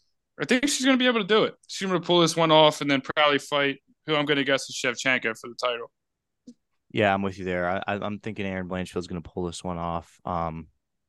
I 0.41 0.45
think 0.45 0.69
she's 0.69 0.85
going 0.85 0.97
to 0.97 1.03
be 1.03 1.09
able 1.09 1.21
to 1.21 1.27
do 1.27 1.45
it. 1.45 1.55
She's 1.67 1.89
going 1.89 2.01
to 2.01 2.07
pull 2.07 2.21
this 2.21 2.37
one 2.37 2.53
off 2.53 2.81
and 2.81 2.91
then 2.91 3.01
probably 3.01 3.39
fight 3.39 3.79
who 4.07 4.15
I'm 4.15 4.25
going 4.25 4.37
to 4.39 4.45
guess 4.45 4.69
is 4.69 4.81
Shevchenko 4.83 5.39
for 5.39 5.49
the 5.49 5.55
title. 5.55 5.91
Yeah, 6.91 7.13
I'm 7.13 7.23
with 7.23 7.39
you 7.39 7.45
there. 7.45 7.69
I, 7.69 7.83
I- 7.87 8.05
I'm 8.05 8.19
thinking 8.19 8.47
Erin 8.47 8.69
Blanchfield's 8.69 9.07
going 9.09 9.23
to 9.23 9.29
pull 9.29 9.45
this 9.45 9.63
one 9.63 9.79
off. 9.79 10.21
Um, 10.25 10.69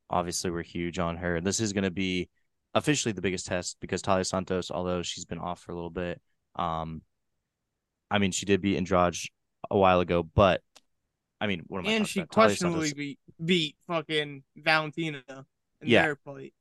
obviously, 0.10 0.52
we're 0.52 0.64
huge 0.64 1.00
on 1.00 1.18
her. 1.18 1.40
This 1.42 1.60
is 1.60 1.74
going 1.74 1.84
to 1.86 1.92
be 1.92 2.30
officially 2.74 3.14
the 3.14 3.22
biggest 3.22 3.48
test 3.48 3.78
because 3.80 4.02
Talia 4.02 4.26
Santos, 4.26 4.72
although 4.72 5.02
she's 5.02 5.26
been 5.26 5.40
off 5.40 5.62
for 5.62 5.72
a 5.72 5.76
little 5.76 5.90
bit, 5.90 6.22
um, 6.56 7.02
I 8.12 8.18
mean, 8.20 8.32
she 8.32 8.46
did 8.46 8.62
beat 8.62 8.78
Andrade 8.78 9.16
a 9.70 9.78
while 9.78 10.00
ago, 10.00 10.24
but 10.24 10.62
I 11.40 11.48
mean, 11.48 11.64
what 11.68 11.80
am 11.80 11.86
I 11.88 11.92
And 11.92 12.00
talking 12.00 12.06
she 12.08 12.20
about? 12.22 12.30
Questionably 12.32 12.94
beat 12.94 13.20
beat 13.44 13.76
fucking 13.88 14.44
Valentina 14.58 15.24
in 15.30 15.88
Yeah. 15.88 16.02
their 16.04 16.16
fight. 16.18 16.54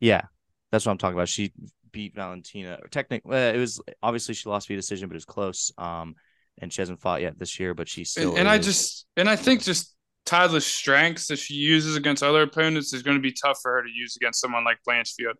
Yeah, 0.00 0.22
that's 0.70 0.84
what 0.84 0.92
I'm 0.92 0.98
talking 0.98 1.16
about. 1.16 1.28
She 1.28 1.52
beat 1.92 2.14
Valentina. 2.14 2.78
Technically, 2.90 3.36
uh, 3.36 3.52
it 3.52 3.58
was 3.58 3.80
obviously 4.02 4.34
she 4.34 4.48
lost 4.48 4.68
via 4.68 4.76
decision, 4.76 5.08
but 5.08 5.14
it 5.14 5.16
was 5.16 5.24
close. 5.24 5.72
Um, 5.78 6.14
and 6.60 6.72
she 6.72 6.80
hasn't 6.82 7.00
fought 7.00 7.20
yet 7.22 7.38
this 7.38 7.58
year, 7.60 7.74
but 7.74 7.88
she 7.88 8.04
still. 8.04 8.30
And, 8.30 8.40
and 8.40 8.48
I 8.48 8.58
just 8.58 9.06
and 9.16 9.28
I 9.28 9.36
think 9.36 9.62
just 9.62 9.94
Tyler's 10.26 10.66
strengths 10.66 11.26
that 11.28 11.38
she 11.38 11.54
uses 11.54 11.96
against 11.96 12.22
other 12.22 12.42
opponents 12.42 12.92
is 12.92 13.02
going 13.02 13.16
to 13.16 13.22
be 13.22 13.32
tough 13.32 13.58
for 13.62 13.72
her 13.72 13.82
to 13.82 13.90
use 13.90 14.16
against 14.16 14.40
someone 14.40 14.64
like 14.64 14.78
Blanchfield. 14.88 15.34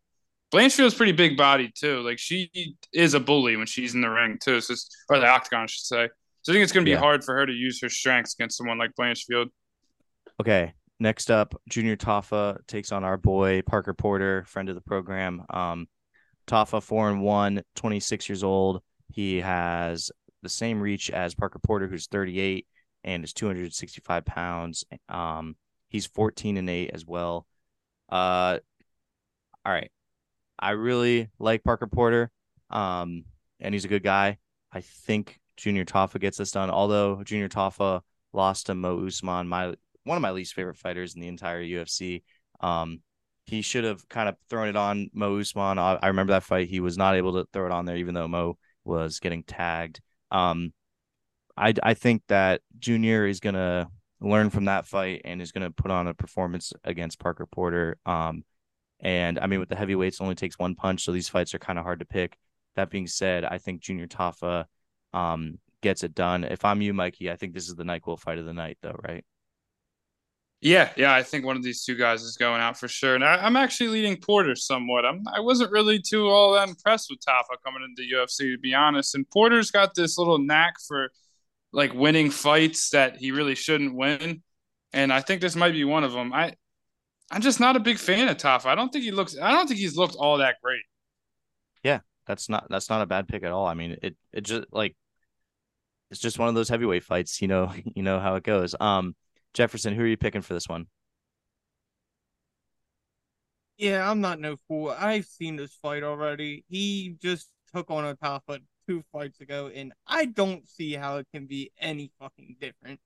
Blanchfield's 0.50 0.94
pretty 0.94 1.12
big 1.12 1.36
body 1.36 1.70
too. 1.78 2.00
Like 2.00 2.18
she 2.18 2.74
is 2.92 3.14
a 3.14 3.20
bully 3.20 3.56
when 3.56 3.66
she's 3.66 3.94
in 3.94 4.00
the 4.00 4.08
ring 4.08 4.38
too. 4.42 4.60
So 4.60 4.74
or 5.10 5.18
the 5.18 5.26
octagon, 5.26 5.64
I 5.64 5.66
should 5.66 5.84
say. 5.84 6.08
So 6.42 6.52
I 6.52 6.54
think 6.54 6.62
it's 6.62 6.72
going 6.72 6.84
to 6.86 6.88
be 6.88 6.92
Yeah. 6.92 7.00
hard 7.00 7.22
for 7.22 7.34
her 7.34 7.44
to 7.44 7.52
use 7.52 7.80
her 7.82 7.90
strengths 7.90 8.34
against 8.34 8.56
someone 8.56 8.78
like 8.78 8.92
Blanchfield. 8.98 9.46
Okay. 10.40 10.72
Next 11.00 11.30
up, 11.30 11.54
Junior 11.68 11.96
Tafa 11.96 12.58
takes 12.66 12.90
on 12.90 13.04
our 13.04 13.16
boy 13.16 13.62
Parker 13.62 13.92
Porter, 13.94 14.44
friend 14.46 14.68
of 14.68 14.74
the 14.74 14.80
program. 14.80 15.44
Um, 15.50 15.86
Tafa, 16.46 16.82
four 16.82 17.10
and 17.10 17.20
one, 17.20 17.62
26 17.76 18.28
years 18.28 18.42
old. 18.42 18.82
He 19.12 19.36
has 19.42 20.10
the 20.48 20.54
same 20.54 20.80
reach 20.80 21.10
as 21.10 21.34
Parker 21.34 21.58
Porter, 21.58 21.86
who's 21.86 22.06
38 22.06 22.66
and 23.04 23.22
is 23.22 23.34
265 23.34 24.24
pounds. 24.24 24.84
Um, 25.08 25.56
he's 25.88 26.06
14 26.06 26.56
and 26.56 26.70
eight 26.70 26.90
as 26.94 27.04
well. 27.04 27.46
Uh, 28.08 28.58
all 29.64 29.72
right. 29.72 29.90
I 30.58 30.70
really 30.70 31.28
like 31.38 31.62
Parker 31.62 31.86
Porter. 31.86 32.30
Um, 32.70 33.24
and 33.60 33.74
he's 33.74 33.84
a 33.84 33.88
good 33.88 34.02
guy. 34.02 34.38
I 34.72 34.80
think 34.80 35.38
Junior 35.56 35.84
Tafa 35.84 36.18
gets 36.18 36.38
this 36.38 36.50
done. 36.50 36.70
Although 36.70 37.22
Junior 37.22 37.48
Tafa 37.48 38.00
lost 38.32 38.66
to 38.66 38.74
Mo 38.74 39.06
Usman, 39.06 39.48
my 39.48 39.74
one 40.04 40.16
of 40.16 40.22
my 40.22 40.30
least 40.30 40.54
favorite 40.54 40.78
fighters 40.78 41.14
in 41.14 41.20
the 41.20 41.28
entire 41.28 41.62
UFC. 41.62 42.22
Um, 42.60 43.02
he 43.44 43.62
should 43.62 43.84
have 43.84 44.06
kind 44.08 44.28
of 44.28 44.36
thrown 44.50 44.68
it 44.68 44.76
on 44.76 45.10
Mo 45.12 45.38
Usman. 45.38 45.78
I, 45.78 45.98
I 46.02 46.08
remember 46.08 46.32
that 46.32 46.44
fight. 46.44 46.68
He 46.68 46.80
was 46.80 46.98
not 46.98 47.14
able 47.14 47.34
to 47.34 47.48
throw 47.52 47.66
it 47.66 47.72
on 47.72 47.84
there, 47.84 47.96
even 47.96 48.14
though 48.14 48.28
Mo 48.28 48.58
was 48.84 49.20
getting 49.20 49.42
tagged. 49.42 50.00
Um, 50.30 50.72
I 51.56 51.74
I 51.82 51.94
think 51.94 52.22
that 52.28 52.62
Junior 52.78 53.26
is 53.26 53.40
gonna 53.40 53.88
learn 54.20 54.50
from 54.50 54.66
that 54.66 54.86
fight 54.86 55.22
and 55.24 55.40
is 55.42 55.52
gonna 55.52 55.70
put 55.70 55.90
on 55.90 56.06
a 56.08 56.14
performance 56.14 56.72
against 56.84 57.18
Parker 57.18 57.46
Porter. 57.46 57.98
Um, 58.06 58.44
and 59.00 59.38
I 59.38 59.46
mean, 59.46 59.60
with 59.60 59.68
the 59.68 59.76
heavyweights, 59.76 60.20
it 60.20 60.22
only 60.22 60.34
takes 60.34 60.58
one 60.58 60.74
punch, 60.74 61.04
so 61.04 61.12
these 61.12 61.28
fights 61.28 61.54
are 61.54 61.58
kind 61.58 61.78
of 61.78 61.84
hard 61.84 62.00
to 62.00 62.04
pick. 62.04 62.36
That 62.76 62.90
being 62.90 63.06
said, 63.06 63.44
I 63.44 63.58
think 63.58 63.80
Junior 63.80 64.06
Tafa 64.06 64.66
um, 65.12 65.58
gets 65.82 66.02
it 66.04 66.14
done. 66.14 66.44
If 66.44 66.64
I'm 66.64 66.82
you, 66.82 66.94
Mikey, 66.94 67.30
I 67.30 67.36
think 67.36 67.54
this 67.54 67.68
is 67.68 67.74
the 67.76 67.84
Nyquil 67.84 68.18
fight 68.18 68.38
of 68.38 68.44
the 68.44 68.52
night, 68.52 68.78
though, 68.82 68.98
right? 69.02 69.24
Yeah, 70.60 70.90
yeah, 70.96 71.14
I 71.14 71.22
think 71.22 71.44
one 71.44 71.56
of 71.56 71.62
these 71.62 71.84
two 71.84 71.94
guys 71.94 72.22
is 72.22 72.36
going 72.36 72.60
out 72.60 72.76
for 72.76 72.88
sure. 72.88 73.14
And 73.14 73.24
I, 73.24 73.36
I'm 73.36 73.54
actually 73.54 73.90
leading 73.90 74.16
Porter 74.16 74.56
somewhat. 74.56 75.04
I'm 75.04 75.22
I 75.32 75.38
wasn't 75.40 75.70
really 75.70 76.00
too 76.00 76.26
all 76.26 76.54
that 76.54 76.68
impressed 76.68 77.08
with 77.10 77.20
Tafa 77.20 77.56
coming 77.64 77.82
into 77.84 78.02
UFC 78.02 78.54
to 78.54 78.58
be 78.58 78.74
honest. 78.74 79.14
And 79.14 79.28
Porter's 79.30 79.70
got 79.70 79.94
this 79.94 80.18
little 80.18 80.38
knack 80.38 80.74
for 80.80 81.10
like 81.72 81.94
winning 81.94 82.30
fights 82.30 82.90
that 82.90 83.16
he 83.18 83.30
really 83.30 83.54
shouldn't 83.54 83.94
win. 83.94 84.42
And 84.92 85.12
I 85.12 85.20
think 85.20 85.40
this 85.40 85.54
might 85.54 85.72
be 85.72 85.84
one 85.84 86.02
of 86.02 86.12
them. 86.12 86.32
I 86.32 86.54
I'm 87.30 87.42
just 87.42 87.60
not 87.60 87.76
a 87.76 87.80
big 87.80 87.98
fan 87.98 88.26
of 88.26 88.36
Tafa. 88.36 88.66
I 88.66 88.74
don't 88.74 88.92
think 88.92 89.04
he 89.04 89.12
looks 89.12 89.36
I 89.40 89.52
don't 89.52 89.68
think 89.68 89.78
he's 89.78 89.96
looked 89.96 90.16
all 90.16 90.38
that 90.38 90.56
great. 90.60 90.82
Yeah, 91.84 92.00
that's 92.26 92.48
not 92.48 92.66
that's 92.68 92.90
not 92.90 93.02
a 93.02 93.06
bad 93.06 93.28
pick 93.28 93.44
at 93.44 93.52
all. 93.52 93.66
I 93.66 93.74
mean, 93.74 93.96
it 94.02 94.16
it 94.32 94.40
just 94.40 94.66
like 94.72 94.96
it's 96.10 96.20
just 96.20 96.38
one 96.38 96.48
of 96.48 96.56
those 96.56 96.68
heavyweight 96.68 97.04
fights. 97.04 97.40
You 97.40 97.46
know, 97.46 97.72
you 97.94 98.02
know 98.02 98.18
how 98.18 98.34
it 98.34 98.42
goes. 98.42 98.74
Um, 98.80 99.14
Jefferson, 99.58 99.92
who 99.92 100.02
are 100.02 100.06
you 100.06 100.16
picking 100.16 100.40
for 100.40 100.54
this 100.54 100.68
one? 100.68 100.86
Yeah, 103.76 104.08
I'm 104.08 104.20
not 104.20 104.38
no 104.38 104.56
fool. 104.68 104.94
I've 104.96 105.24
seen 105.24 105.56
this 105.56 105.74
fight 105.74 106.04
already. 106.04 106.64
He 106.68 107.16
just 107.20 107.48
took 107.74 107.90
on 107.90 108.04
Atafa 108.04 108.60
two 108.86 109.02
fights 109.10 109.40
ago, 109.40 109.68
and 109.74 109.92
I 110.06 110.26
don't 110.26 110.68
see 110.68 110.92
how 110.92 111.16
it 111.16 111.26
can 111.34 111.46
be 111.46 111.72
any 111.80 112.12
fucking 112.20 112.58
different. 112.60 113.00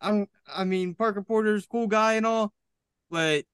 I'm, 0.00 0.28
I 0.46 0.62
mean, 0.62 0.94
Parker 0.94 1.22
Porter's 1.22 1.66
cool 1.66 1.88
guy 1.88 2.12
and 2.12 2.26
all, 2.26 2.52
but 3.10 3.44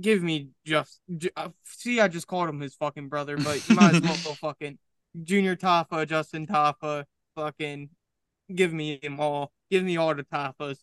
give 0.00 0.22
me 0.22 0.48
just, 0.64 0.98
uh, 1.36 1.50
see, 1.62 2.00
I 2.00 2.08
just 2.08 2.26
called 2.26 2.48
him 2.48 2.60
his 2.60 2.74
fucking 2.74 3.10
brother, 3.10 3.36
but 3.36 3.68
you 3.68 3.76
might 3.76 3.96
as 3.96 4.00
well 4.00 4.16
go 4.24 4.32
fucking 4.40 4.78
Junior 5.22 5.56
Tafa, 5.56 6.08
Justin 6.08 6.46
Tafa, 6.46 7.04
fucking 7.36 7.90
give 8.54 8.72
me 8.72 8.98
them 9.02 9.20
all. 9.20 9.52
Give 9.70 9.84
me 9.84 9.98
all 9.98 10.14
the 10.14 10.24
Tafas. 10.24 10.78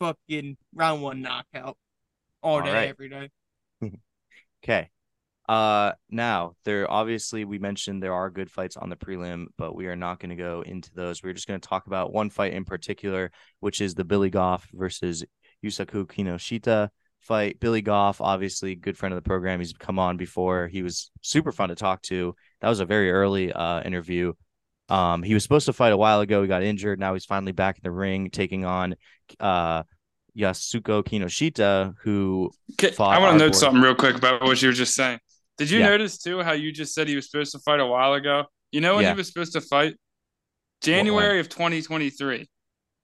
Fucking 0.00 0.56
round 0.74 1.02
one 1.02 1.22
knockout. 1.22 1.76
All 2.42 2.56
All 2.56 2.62
day, 2.62 2.72
right. 2.72 2.88
every 2.88 3.08
day. 3.08 3.30
Okay. 4.62 4.90
Uh, 5.48 5.92
now 6.10 6.52
there 6.66 6.88
obviously 6.90 7.46
we 7.46 7.58
mentioned 7.58 8.02
there 8.02 8.12
are 8.12 8.28
good 8.28 8.50
fights 8.50 8.76
on 8.76 8.90
the 8.90 8.94
prelim, 8.94 9.46
but 9.56 9.74
we 9.74 9.86
are 9.86 9.96
not 9.96 10.20
going 10.20 10.28
to 10.28 10.36
go 10.36 10.62
into 10.66 10.90
those. 10.94 11.22
We're 11.22 11.32
just 11.32 11.48
going 11.48 11.58
to 11.58 11.66
talk 11.66 11.86
about 11.86 12.12
one 12.12 12.28
fight 12.28 12.52
in 12.52 12.66
particular, 12.66 13.32
which 13.60 13.80
is 13.80 13.94
the 13.94 14.04
Billy 14.04 14.28
Goff 14.28 14.68
versus 14.74 15.24
Yusaku 15.64 16.06
Kinoshita 16.06 16.90
fight. 17.20 17.58
Billy 17.58 17.80
Goff, 17.80 18.20
obviously 18.20 18.74
good 18.74 18.98
friend 18.98 19.14
of 19.14 19.16
the 19.16 19.26
program. 19.26 19.60
He's 19.60 19.72
come 19.72 19.98
on 19.98 20.18
before. 20.18 20.68
He 20.68 20.82
was 20.82 21.10
super 21.22 21.52
fun 21.52 21.70
to 21.70 21.74
talk 21.74 22.02
to. 22.02 22.34
That 22.60 22.68
was 22.68 22.80
a 22.80 22.84
very 22.84 23.10
early 23.10 23.50
uh 23.50 23.82
interview. 23.82 24.34
Um, 24.90 25.22
he 25.22 25.34
was 25.34 25.42
supposed 25.42 25.66
to 25.66 25.72
fight 25.72 25.92
a 25.92 25.96
while 25.96 26.20
ago. 26.20 26.42
He 26.42 26.48
got 26.48 26.62
injured. 26.62 26.98
Now 26.98 27.14
he's 27.14 27.24
finally 27.24 27.52
back 27.52 27.76
in 27.76 27.82
the 27.84 27.90
ring, 27.90 28.30
taking 28.30 28.64
on 28.64 28.96
uh 29.38 29.84
Yusaku 30.36 31.02
Kinoshita, 31.04 31.94
who 32.02 32.50
Okay, 32.72 32.90
Fought 32.92 33.16
I 33.16 33.20
want 33.20 33.34
to 33.34 33.38
note 33.38 33.52
boy. 33.52 33.58
something 33.58 33.82
real 33.82 33.94
quick 33.94 34.16
about 34.16 34.42
what 34.42 34.60
you 34.62 34.68
were 34.68 34.72
just 34.74 34.94
saying. 34.94 35.18
Did 35.58 35.70
you 35.70 35.80
Yeah. 35.80 35.88
notice 35.88 36.18
too 36.18 36.42
how 36.42 36.52
you 36.52 36.72
just 36.72 36.94
said 36.94 37.08
he 37.08 37.16
was 37.16 37.30
supposed 37.30 37.52
to 37.52 37.58
fight 37.60 37.80
a 37.80 37.86
while 37.86 38.14
ago? 38.14 38.44
You 38.72 38.80
know 38.80 38.96
when 38.96 39.04
Yeah. 39.04 39.12
he 39.12 39.16
was 39.16 39.26
supposed 39.28 39.52
to 39.54 39.60
fight? 39.60 39.96
January 40.82 41.40
of 41.40 41.48
2023. 41.48 42.48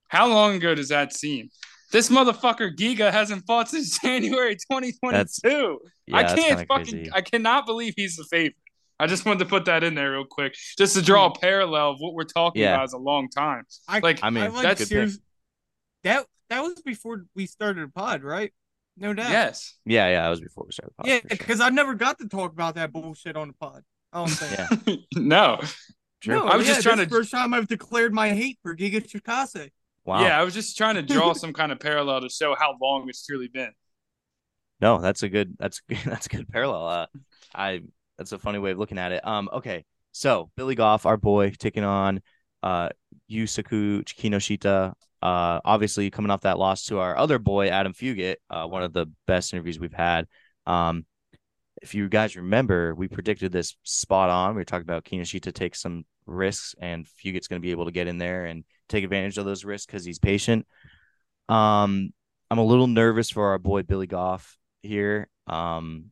How 0.08 0.28
long 0.28 0.54
ago 0.56 0.74
does 0.74 0.88
that 0.88 1.12
seem? 1.12 1.50
This 1.92 2.08
motherfucker 2.08 2.74
Giga 2.76 3.12
hasn't 3.12 3.44
fought 3.46 3.68
since 3.68 3.98
January 4.02 4.56
2022. 4.56 5.78
yeah, 6.06 6.16
I 6.16 6.22
can't 6.24 6.66
fucking 6.68 6.84
crazy. 6.94 7.10
I 7.12 7.20
cannot 7.20 7.66
believe 7.66 7.94
he's 7.96 8.16
the 8.16 8.24
favorite. 8.24 8.56
I 8.98 9.06
just 9.06 9.24
wanted 9.26 9.40
to 9.40 9.44
put 9.46 9.66
that 9.66 9.84
in 9.84 9.94
there 9.94 10.12
real 10.12 10.24
quick, 10.24 10.56
just 10.78 10.96
to 10.96 11.02
draw 11.02 11.26
a 11.26 11.38
parallel 11.38 11.90
of 11.90 11.96
what 12.00 12.14
we're 12.14 12.24
talking 12.24 12.62
Yeah. 12.62 12.74
about 12.74 12.84
as 12.84 12.92
a 12.94 12.98
long 12.98 13.28
time. 13.28 13.64
I, 13.86 13.98
Like, 13.98 14.20
I 14.22 14.30
mean, 14.30 14.44
I 14.44 14.48
like 14.48 14.62
that's- 14.62 14.78
good 14.78 14.88
serious- 14.88 15.18
that 16.04 16.26
that 16.48 16.62
was 16.62 16.80
before 16.82 17.24
we 17.34 17.46
started 17.46 17.82
a 17.84 17.88
pod, 17.88 18.22
right? 18.22 18.52
No 18.96 19.12
doubt. 19.12 19.30
Yes. 19.30 19.74
Yeah, 19.84 20.08
yeah, 20.08 20.22
that 20.22 20.28
was 20.30 20.40
before 20.40 20.64
we 20.64 20.72
started. 20.72 20.92
the 20.96 21.02
pod, 21.02 21.06
yeah, 21.08 21.18
for 21.20 21.28
sure. 21.28 21.36
because 21.38 21.60
I 21.60 21.68
never 21.70 21.94
got 21.94 22.18
to 22.20 22.28
talk 22.28 22.52
about 22.52 22.76
that 22.76 22.92
bullshit 22.92 23.36
on 23.36 23.48
the 23.48 23.54
pod. 23.54 23.82
I 24.12 24.18
don't 24.18 24.28
think. 24.30 24.80
Yeah. 24.86 24.96
no. 25.20 25.60
Sure. 26.22 26.36
No, 26.36 26.46
I 26.46 26.56
was 26.56 26.66
yeah, 26.66 26.74
just 26.74 26.84
trying 26.84 26.96
this 26.96 27.08
to- 27.08 27.14
first 27.14 27.30
time 27.30 27.52
I've 27.52 27.68
declared 27.68 28.14
my 28.14 28.30
hate 28.30 28.58
for 28.62 28.74
Giga 28.74 29.06
Chikadze. 29.06 29.70
Wow. 30.06 30.22
Yeah, 30.22 30.40
I 30.40 30.44
was 30.44 30.54
just 30.54 30.78
trying 30.78 30.94
to 30.94 31.02
draw 31.02 31.32
some 31.34 31.52
kind 31.52 31.72
of 31.72 31.80
parallel 31.80 32.20
to 32.22 32.28
show 32.30 32.54
how 32.58 32.76
long 32.80 33.08
it's 33.08 33.26
truly 33.26 33.48
been. 33.48 33.72
No, 34.80 34.98
that's 35.00 35.22
a 35.22 35.28
good. 35.28 35.56
That's 35.58 35.82
that's 36.04 36.26
a 36.26 36.28
good 36.28 36.48
parallel. 36.48 36.86
Uh, 36.86 37.06
I 37.54 37.80
that's 38.18 38.32
a 38.32 38.38
funny 38.38 38.58
way 38.58 38.72
of 38.72 38.78
looking 38.78 38.98
at 38.98 39.12
it. 39.12 39.26
Um. 39.26 39.48
Okay. 39.52 39.84
So 40.12 40.50
Billy 40.56 40.74
Goff, 40.74 41.06
our 41.06 41.16
boy, 41.16 41.52
taking 41.58 41.84
on 41.84 42.20
uh 42.62 42.90
Yusaku 43.30 44.04
Kinoshita. 44.04 44.92
Uh, 45.22 45.60
obviously 45.64 46.10
coming 46.10 46.30
off 46.30 46.42
that 46.42 46.58
loss 46.58 46.86
to 46.86 46.98
our 46.98 47.16
other 47.16 47.38
boy 47.38 47.68
Adam 47.68 47.92
Fugit. 47.92 48.36
Uh, 48.50 48.66
one 48.66 48.82
of 48.82 48.92
the 48.92 49.06
best 49.26 49.52
interviews 49.52 49.78
we've 49.78 49.92
had. 49.92 50.26
Um. 50.66 51.04
If 51.82 51.94
you 51.94 52.08
guys 52.08 52.36
remember, 52.36 52.94
we 52.94 53.06
predicted 53.06 53.52
this 53.52 53.76
spot 53.82 54.30
on. 54.30 54.54
We 54.54 54.60
were 54.60 54.64
talking 54.64 54.86
about 54.86 55.04
Kinoshita 55.04 55.52
takes 55.52 55.82
some 55.82 56.06
risks, 56.24 56.74
and 56.80 57.06
Fugit's 57.06 57.48
going 57.48 57.60
to 57.60 57.64
be 57.64 57.70
able 57.70 57.84
to 57.84 57.92
get 57.92 58.06
in 58.06 58.16
there 58.16 58.46
and 58.46 58.64
take 58.88 59.04
advantage 59.04 59.36
of 59.36 59.44
those 59.44 59.62
risks 59.62 59.84
because 59.84 60.02
he's 60.02 60.18
patient. 60.18 60.66
Um, 61.50 62.14
I'm 62.50 62.58
a 62.58 62.64
little 62.64 62.86
nervous 62.86 63.28
for 63.28 63.48
our 63.48 63.58
boy 63.58 63.82
Billy 63.82 64.06
Goff 64.06 64.58
here. 64.82 65.28
Um, 65.46 66.06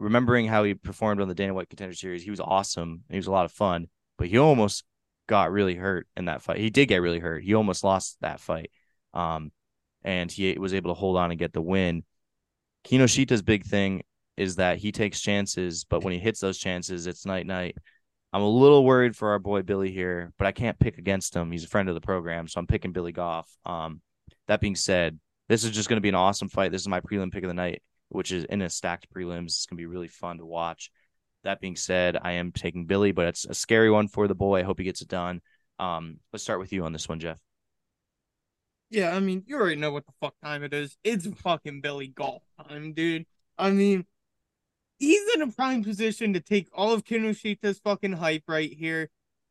remembering 0.00 0.46
how 0.46 0.64
he 0.64 0.74
performed 0.74 1.20
on 1.20 1.28
the 1.28 1.34
Dana 1.34 1.54
White 1.54 1.68
Contender 1.68 1.94
Series, 1.94 2.22
he 2.22 2.30
was 2.30 2.40
awesome. 2.40 3.04
He 3.10 3.16
was 3.16 3.26
a 3.26 3.32
lot 3.32 3.44
of 3.44 3.52
fun, 3.52 3.88
but 4.16 4.28
he 4.28 4.38
almost 4.38 4.84
got 5.28 5.52
really 5.52 5.74
hurt 5.74 6.08
in 6.16 6.24
that 6.24 6.42
fight. 6.42 6.58
He 6.58 6.70
did 6.70 6.86
get 6.86 7.02
really 7.02 7.18
hurt. 7.18 7.44
He 7.44 7.54
almost 7.54 7.84
lost 7.84 8.16
that 8.22 8.40
fight. 8.40 8.70
Um, 9.12 9.52
and 10.02 10.32
he 10.32 10.58
was 10.58 10.74
able 10.74 10.90
to 10.90 10.98
hold 10.98 11.16
on 11.16 11.30
and 11.30 11.38
get 11.38 11.52
the 11.52 11.60
win. 11.60 12.04
Kinoshita's 12.84 13.42
big 13.42 13.64
thing 13.64 14.02
is 14.36 14.56
that 14.56 14.78
he 14.78 14.90
takes 14.90 15.20
chances, 15.20 15.84
but 15.84 16.02
when 16.02 16.14
he 16.14 16.18
hits 16.18 16.40
those 16.40 16.56
chances, 16.56 17.06
it's 17.06 17.26
night 17.26 17.46
night. 17.46 17.76
I'm 18.32 18.42
a 18.42 18.48
little 18.48 18.84
worried 18.84 19.16
for 19.16 19.30
our 19.30 19.38
boy 19.38 19.62
Billy 19.62 19.90
here, 19.90 20.32
but 20.38 20.46
I 20.46 20.52
can't 20.52 20.78
pick 20.78 20.96
against 20.96 21.34
him. 21.34 21.50
He's 21.50 21.64
a 21.64 21.68
friend 21.68 21.88
of 21.88 21.94
the 21.94 22.00
program, 22.00 22.48
so 22.48 22.58
I'm 22.58 22.66
picking 22.66 22.92
Billy 22.92 23.12
Goff. 23.12 23.50
Um, 23.66 24.00
that 24.46 24.60
being 24.60 24.76
said, 24.76 25.18
this 25.48 25.64
is 25.64 25.72
just 25.72 25.88
going 25.88 25.96
to 25.98 26.02
be 26.02 26.08
an 26.08 26.14
awesome 26.14 26.48
fight. 26.48 26.72
This 26.72 26.80
is 26.80 26.88
my 26.88 27.00
prelim 27.00 27.30
pick 27.32 27.44
of 27.44 27.48
the 27.48 27.54
night, 27.54 27.82
which 28.10 28.32
is 28.32 28.44
in 28.44 28.60
a 28.62 28.68
stacked 28.68 29.12
prelims. 29.12 29.46
It's 29.46 29.66
going 29.66 29.78
to 29.78 29.82
be 29.82 29.86
really 29.86 30.08
fun 30.08 30.38
to 30.38 30.46
watch. 30.46 30.90
That 31.44 31.60
being 31.60 31.76
said, 31.76 32.18
I 32.20 32.32
am 32.32 32.52
taking 32.52 32.84
Billy, 32.84 33.12
but 33.12 33.26
it's 33.26 33.46
a 33.46 33.54
scary 33.54 33.90
one 33.90 34.08
for 34.08 34.28
the 34.28 34.34
boy. 34.34 34.60
I 34.60 34.62
hope 34.62 34.78
he 34.78 34.84
gets 34.84 35.00
it 35.00 35.08
done. 35.08 35.40
Um, 35.78 36.18
let's 36.32 36.42
start 36.42 36.60
with 36.60 36.72
you 36.72 36.84
on 36.84 36.92
this 36.92 37.08
one, 37.08 37.20
Jeff. 37.20 37.40
Yeah, 38.90 39.14
I 39.14 39.20
mean, 39.20 39.44
you 39.46 39.56
already 39.56 39.80
know 39.80 39.92
what 39.92 40.04
the 40.04 40.12
fuck 40.20 40.34
time 40.42 40.64
it 40.64 40.74
is. 40.74 40.98
It's 41.04 41.26
fucking 41.26 41.80
Billy 41.80 42.08
Goff 42.08 42.42
time, 42.68 42.92
dude. 42.92 43.24
I 43.56 43.70
mean, 43.70 44.04
he's 44.98 45.34
in 45.34 45.42
a 45.42 45.52
prime 45.52 45.84
position 45.84 46.34
to 46.34 46.40
take 46.40 46.68
all 46.74 46.92
of 46.92 47.04
Kinoshita's 47.04 47.78
fucking 47.78 48.12
hype 48.12 48.44
right 48.48 48.72
here. 48.72 49.08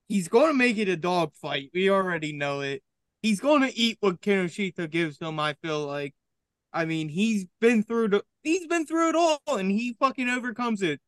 He's 0.08 0.28
going 0.28 0.48
to 0.48 0.54
make 0.54 0.78
it 0.78 0.90
a 0.90 0.98
dog 0.98 1.34
fight. 1.34 1.72
We 1.74 1.90
already 1.90 2.34
know 2.34 2.62
it. 2.62 2.84
He's 3.22 3.40
going 3.40 3.62
to 3.62 3.78
eat 3.78 3.98
what 4.02 4.22
Kinoshita 4.22 4.90
gives 4.90 5.20
him. 5.20 5.40
I 5.40 5.54
feel 5.54 5.86
like. 5.86 6.14
I 6.72 6.86
mean, 6.86 7.10
he's 7.10 7.48
been 7.60 7.82
through 7.82 8.10
the 8.10 8.24
he's 8.44 8.68
been 8.68 8.86
through 8.86 9.10
it 9.10 9.16
all, 9.16 9.40
and 9.48 9.72
he 9.72 9.94
fucking 10.00 10.30
overcomes 10.30 10.82
it. 10.82 11.00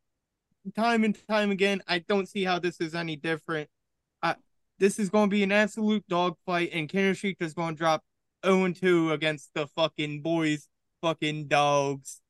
time 0.76 1.04
and 1.04 1.18
time 1.28 1.52
again. 1.52 1.82
I 1.88 2.00
don't 2.00 2.28
see 2.28 2.44
how 2.44 2.60
this 2.60 2.80
is 2.80 2.96
any 2.96 3.16
different. 3.16 3.70
I, 4.22 4.36
this 4.80 5.00
is 5.00 5.10
going 5.10 5.30
to 5.30 5.34
be 5.34 5.44
an 5.44 5.52
absolute 5.52 6.06
dogfight, 6.08 6.70
and 6.74 6.90
Kinoshita 6.90 7.42
is 7.42 7.54
going 7.54 7.76
to 7.76 7.78
drop 7.78 8.04
0 8.46 8.72
2 8.74 9.12
against 9.12 9.54
the 9.54 9.68
fucking 9.68 10.22
boys, 10.22 10.68
fucking 11.02 11.48
dogs. 11.48 12.22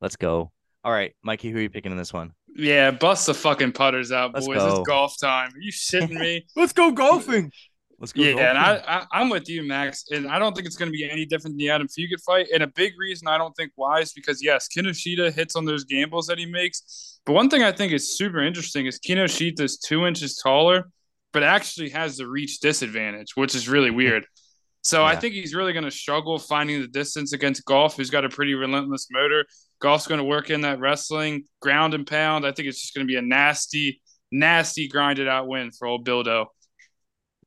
Let's 0.00 0.16
go. 0.16 0.50
All 0.82 0.92
right, 0.92 1.14
Mikey, 1.22 1.50
who 1.50 1.58
are 1.58 1.62
you 1.62 1.70
picking 1.70 1.92
in 1.92 1.98
this 1.98 2.12
one? 2.12 2.32
Yeah, 2.56 2.90
bust 2.90 3.26
the 3.26 3.34
fucking 3.34 3.72
putters 3.72 4.12
out, 4.12 4.32
Let's 4.34 4.46
boys. 4.46 4.58
go. 4.58 4.80
It's 4.80 4.88
golf 4.88 5.14
time. 5.20 5.50
Are 5.54 5.60
you 5.60 5.72
shitting 5.72 6.18
me? 6.18 6.46
Let's 6.56 6.72
go 6.72 6.90
golfing. 6.90 7.52
Let's 8.00 8.14
go. 8.14 8.22
yeah, 8.22 8.50
and. 8.50 8.58
I, 8.58 8.82
I 8.86 9.06
I'm 9.12 9.28
with 9.28 9.48
you, 9.48 9.62
Max. 9.62 10.06
And 10.10 10.26
I 10.26 10.38
don't 10.38 10.54
think 10.54 10.66
it's 10.66 10.76
going 10.76 10.90
to 10.90 10.96
be 10.96 11.08
any 11.08 11.26
different 11.26 11.54
than 11.54 11.58
the 11.58 11.70
Adam 11.70 11.86
Fugit 11.86 12.22
fight. 12.24 12.46
And 12.52 12.62
a 12.62 12.66
big 12.66 12.94
reason 12.98 13.28
I 13.28 13.36
don't 13.36 13.52
think 13.52 13.72
why 13.76 14.00
is 14.00 14.12
because 14.12 14.42
yes, 14.42 14.68
Kinoshita 14.74 15.32
hits 15.32 15.54
on 15.54 15.66
those 15.66 15.84
gambles 15.84 16.26
that 16.26 16.38
he 16.38 16.46
makes. 16.46 17.20
But 17.26 17.34
one 17.34 17.50
thing 17.50 17.62
I 17.62 17.72
think 17.72 17.92
is 17.92 18.16
super 18.16 18.40
interesting 18.40 18.86
is 18.86 18.98
Kinoshita 18.98 19.60
is 19.60 19.78
two 19.78 20.06
inches 20.06 20.36
taller, 20.36 20.88
but 21.32 21.42
actually 21.42 21.90
has 21.90 22.16
the 22.16 22.26
reach 22.26 22.60
disadvantage, 22.60 23.36
which 23.36 23.54
is 23.54 23.68
really 23.68 23.90
weird. 23.90 24.26
So 24.82 25.04
I 25.04 25.14
think 25.14 25.34
he's 25.34 25.54
really 25.54 25.74
going 25.74 25.84
to 25.84 25.90
struggle 25.90 26.38
finding 26.38 26.80
the 26.80 26.88
distance 26.88 27.34
against 27.34 27.66
Goff, 27.66 27.96
who's 27.96 28.08
got 28.08 28.24
a 28.24 28.30
pretty 28.30 28.54
relentless 28.54 29.08
motor. 29.10 29.44
Goff's 29.78 30.06
going 30.06 30.18
to 30.18 30.24
work 30.24 30.48
in 30.48 30.62
that 30.62 30.80
wrestling, 30.80 31.44
ground 31.60 31.92
and 31.92 32.06
pound. 32.06 32.46
I 32.46 32.52
think 32.52 32.66
it's 32.66 32.80
just 32.80 32.94
going 32.94 33.06
to 33.06 33.10
be 33.10 33.16
a 33.16 33.22
nasty, 33.22 34.00
nasty 34.32 34.88
grinded 34.88 35.28
out 35.28 35.48
win 35.48 35.70
for 35.70 35.86
old 35.86 36.06
Bildo. 36.06 36.46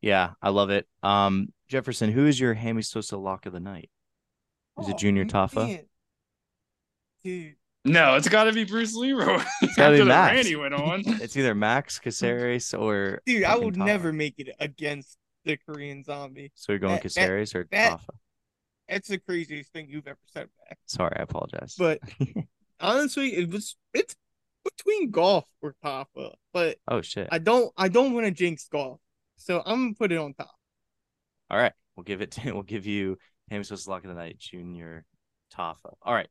Yeah, 0.04 0.32
I 0.42 0.50
love 0.50 0.70
it. 0.70 0.86
Um, 1.02 1.48
Jefferson, 1.70 2.12
who 2.12 2.28
is 2.28 2.38
your 2.39 2.54
Hammy 2.54 2.82
Sosa 2.82 3.16
lock 3.18 3.46
of 3.46 3.54
the 3.54 3.60
night? 3.62 3.89
Is 4.82 4.89
it 4.89 4.96
Oh, 4.96 4.98
Junior 4.98 5.24
Tafa? 5.26 5.86
Dude, 7.24 7.56
No, 7.86 8.16
it's 8.16 8.28
got 8.28 8.44
to 8.46 8.52
be 8.52 8.66
Bruce 8.66 8.94
Leroy. 8.96 9.42
It's 9.62 9.76
gotta 9.78 9.98
be 9.98 10.04
Max. 10.04 10.50
rant 10.52 10.60
went 10.60 10.74
on. 10.74 11.04
It's 11.22 11.38
either 11.38 11.56
Max 11.56 12.00
Caceres 12.00 12.74
or 12.74 13.22
dude, 13.26 13.44
I 13.44 13.52
fucking 13.52 13.66
would 13.66 13.76
Tafa. 13.76 13.86
never 13.86 14.12
make 14.13 14.36
it 14.39 14.50
against 14.60 15.18
the 15.46 15.58
Korean 15.58 16.04
zombie. 16.04 16.52
So 16.56 16.74
you're 16.74 16.80
going 16.80 17.00
that- 17.02 17.13
that- 17.13 17.56
or 17.56 17.68
that- 17.72 18.00
Tafa? 18.00 18.10
That's 18.89 19.08
the 19.08 19.18
craziest 19.18 19.72
thing 19.72 19.88
you've 19.89 20.08
ever 20.08 20.20
said, 20.34 20.50
Max. 20.68 20.82
Sorry, 20.88 21.16
I 21.18 21.22
apologize. 21.24 21.76
But 21.80 22.00
honestly, 22.82 23.34
it 23.38 23.50
was 23.50 23.78
it's 23.94 24.16
between 24.66 25.10
golf 25.12 25.46
or 25.62 25.74
Tafa. 25.84 26.34
But 26.52 26.80
oh 26.89 27.02
shit. 27.02 27.30
I 27.32 27.38
don't 27.39 27.72
I 27.78 27.88
don't 27.88 28.12
want 28.13 28.26
to 28.26 28.32
jinx 28.32 28.68
golf. 28.68 29.00
So 29.38 29.62
I'm 29.65 29.84
gonna 29.84 29.93
put 29.96 30.12
it 30.12 30.17
on 30.17 30.34
top. 30.34 30.52
All 31.50 31.58
right, 31.58 31.74
we'll 31.96 32.04
give 32.04 32.22
it 32.22 32.32
to 32.32 32.52
we'll 32.54 32.63
give 32.63 32.86
you 32.86 33.17
Hammy 33.50 33.63
Sosa 33.63 33.89
lock 33.89 34.04
of 34.04 34.10
the 34.10 34.15
night, 34.15 34.38
Junior 34.38 35.06
Tafa. 35.54 35.93
All 36.02 36.13
right. 36.13 36.30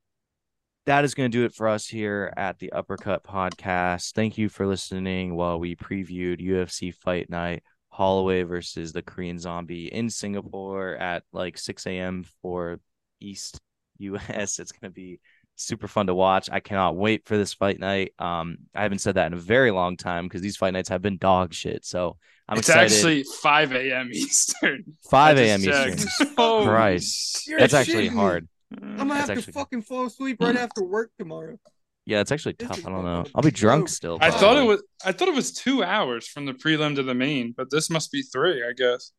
That 0.84 1.04
is 1.04 1.14
going 1.14 1.30
to 1.30 1.38
do 1.38 1.44
it 1.44 1.54
for 1.54 1.68
us 1.68 1.86
here 1.86 2.32
at 2.36 2.58
the 2.58 2.72
Uppercut 2.72 3.22
Podcast. 3.22 4.14
Thank 4.14 4.36
you 4.36 4.48
for 4.48 4.66
listening 4.66 5.36
while 5.36 5.60
we 5.60 5.76
previewed 5.76 6.44
UFC 6.44 6.92
Fight 6.92 7.30
Night 7.30 7.62
Holloway 7.90 8.42
versus 8.42 8.92
the 8.92 9.02
Korean 9.02 9.38
Zombie 9.38 9.92
in 9.92 10.10
Singapore 10.10 10.96
at 10.96 11.22
like 11.32 11.56
6 11.56 11.86
a.m. 11.86 12.24
for 12.40 12.80
East 13.20 13.60
US. 13.98 14.58
It's 14.58 14.72
going 14.72 14.90
to 14.90 14.94
be 14.94 15.20
super 15.56 15.88
fun 15.88 16.06
to 16.06 16.14
watch. 16.14 16.48
I 16.50 16.60
cannot 16.60 16.96
wait 16.96 17.26
for 17.26 17.36
this 17.36 17.54
fight 17.54 17.78
night. 17.78 18.12
Um, 18.18 18.58
I 18.74 18.82
haven't 18.82 19.00
said 19.00 19.14
that 19.16 19.26
in 19.26 19.34
a 19.34 19.40
very 19.40 19.70
long 19.70 19.96
time 19.96 20.26
because 20.26 20.42
these 20.42 20.56
fight 20.56 20.72
nights 20.72 20.88
have 20.88 21.02
been 21.02 21.18
dog 21.18 21.54
shit. 21.54 21.84
So 21.84 22.16
I'm 22.48 22.58
it's 22.58 22.68
excited. 22.68 22.92
actually 22.92 23.24
5 23.24 23.72
a.m. 23.72 24.10
Eastern. 24.12 24.84
5 25.10 25.38
a.m. 25.38 25.60
Eastern. 25.60 25.96
checked. 25.96 26.34
Holy 26.36 26.66
Christ. 26.66 27.50
That's 27.58 27.74
actually 27.74 28.08
me. 28.10 28.14
hard. 28.14 28.48
I'm 28.80 28.96
gonna 28.96 29.14
have 29.14 29.28
That's 29.28 29.46
to 29.46 29.52
fucking 29.52 29.82
fall 29.82 30.06
asleep 30.06 30.38
right 30.40 30.56
after 30.56 30.82
work 30.82 31.10
tomorrow. 31.18 31.58
Yeah, 32.06 32.20
it's 32.20 32.32
actually 32.32 32.54
tough. 32.54 32.84
I 32.86 32.90
don't 32.90 33.04
know. 33.04 33.24
I'll 33.34 33.42
be 33.42 33.50
drunk 33.50 33.84
dope. 33.84 33.90
still. 33.90 34.18
I 34.20 34.30
thought 34.30 34.56
it 34.56 34.66
was 34.66 34.82
I 35.04 35.12
thought 35.12 35.28
it 35.28 35.34
was 35.34 35.52
two 35.52 35.84
hours 35.84 36.26
from 36.26 36.46
the 36.46 36.52
prelim 36.52 36.96
to 36.96 37.02
the 37.02 37.14
main, 37.14 37.52
but 37.56 37.70
this 37.70 37.90
must 37.90 38.10
be 38.10 38.22
three, 38.22 38.64
I 38.66 38.72
guess. 38.72 39.12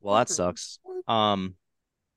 Well, 0.00 0.16
that 0.16 0.28
sucks. 0.28 0.78
Um, 1.06 1.56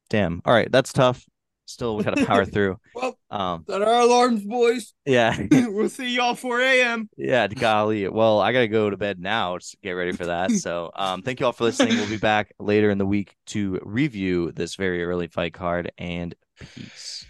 damn. 0.10 0.42
All 0.46 0.54
right, 0.54 0.72
that's 0.72 0.94
tough. 0.94 1.26
Still, 1.68 1.98
we 1.98 2.04
gotta 2.04 2.26
power 2.26 2.46
through. 2.46 2.80
Well, 2.96 3.18
Um, 3.30 3.66
that 3.68 3.82
are 3.82 3.90
our 3.90 4.02
alarms, 4.02 4.44
boys. 4.44 4.94
yeah, 5.06 5.38
we'll 5.52 5.90
see 5.90 6.16
y'all 6.16 6.34
4 6.34 6.62
a.m. 6.62 7.10
yeah. 7.18 7.48
Golly. 7.48 8.08
Well, 8.08 8.40
I 8.40 8.54
gotta 8.54 8.68
go 8.70 8.90
to 8.90 8.96
bed 8.98 9.20
now 9.20 9.58
to 9.58 9.78
get 9.84 9.92
ready 9.92 10.14
for 10.14 10.26
that. 10.28 10.52
So, 10.52 10.92
um, 10.96 11.22
thank 11.24 11.40
you 11.42 11.46
all 11.46 11.52
for 11.52 11.66
listening. 11.66 11.96
We'll 11.98 12.10
be 12.10 12.18
back 12.18 12.54
later 12.58 12.90
in 12.90 12.98
the 12.98 13.06
week 13.06 13.36
to 13.48 13.80
review 13.84 14.52
this 14.54 14.76
very 14.76 15.04
early 15.04 15.28
fight 15.28 15.54
card. 15.54 15.92
And 15.98 16.34
peace. 16.74 17.26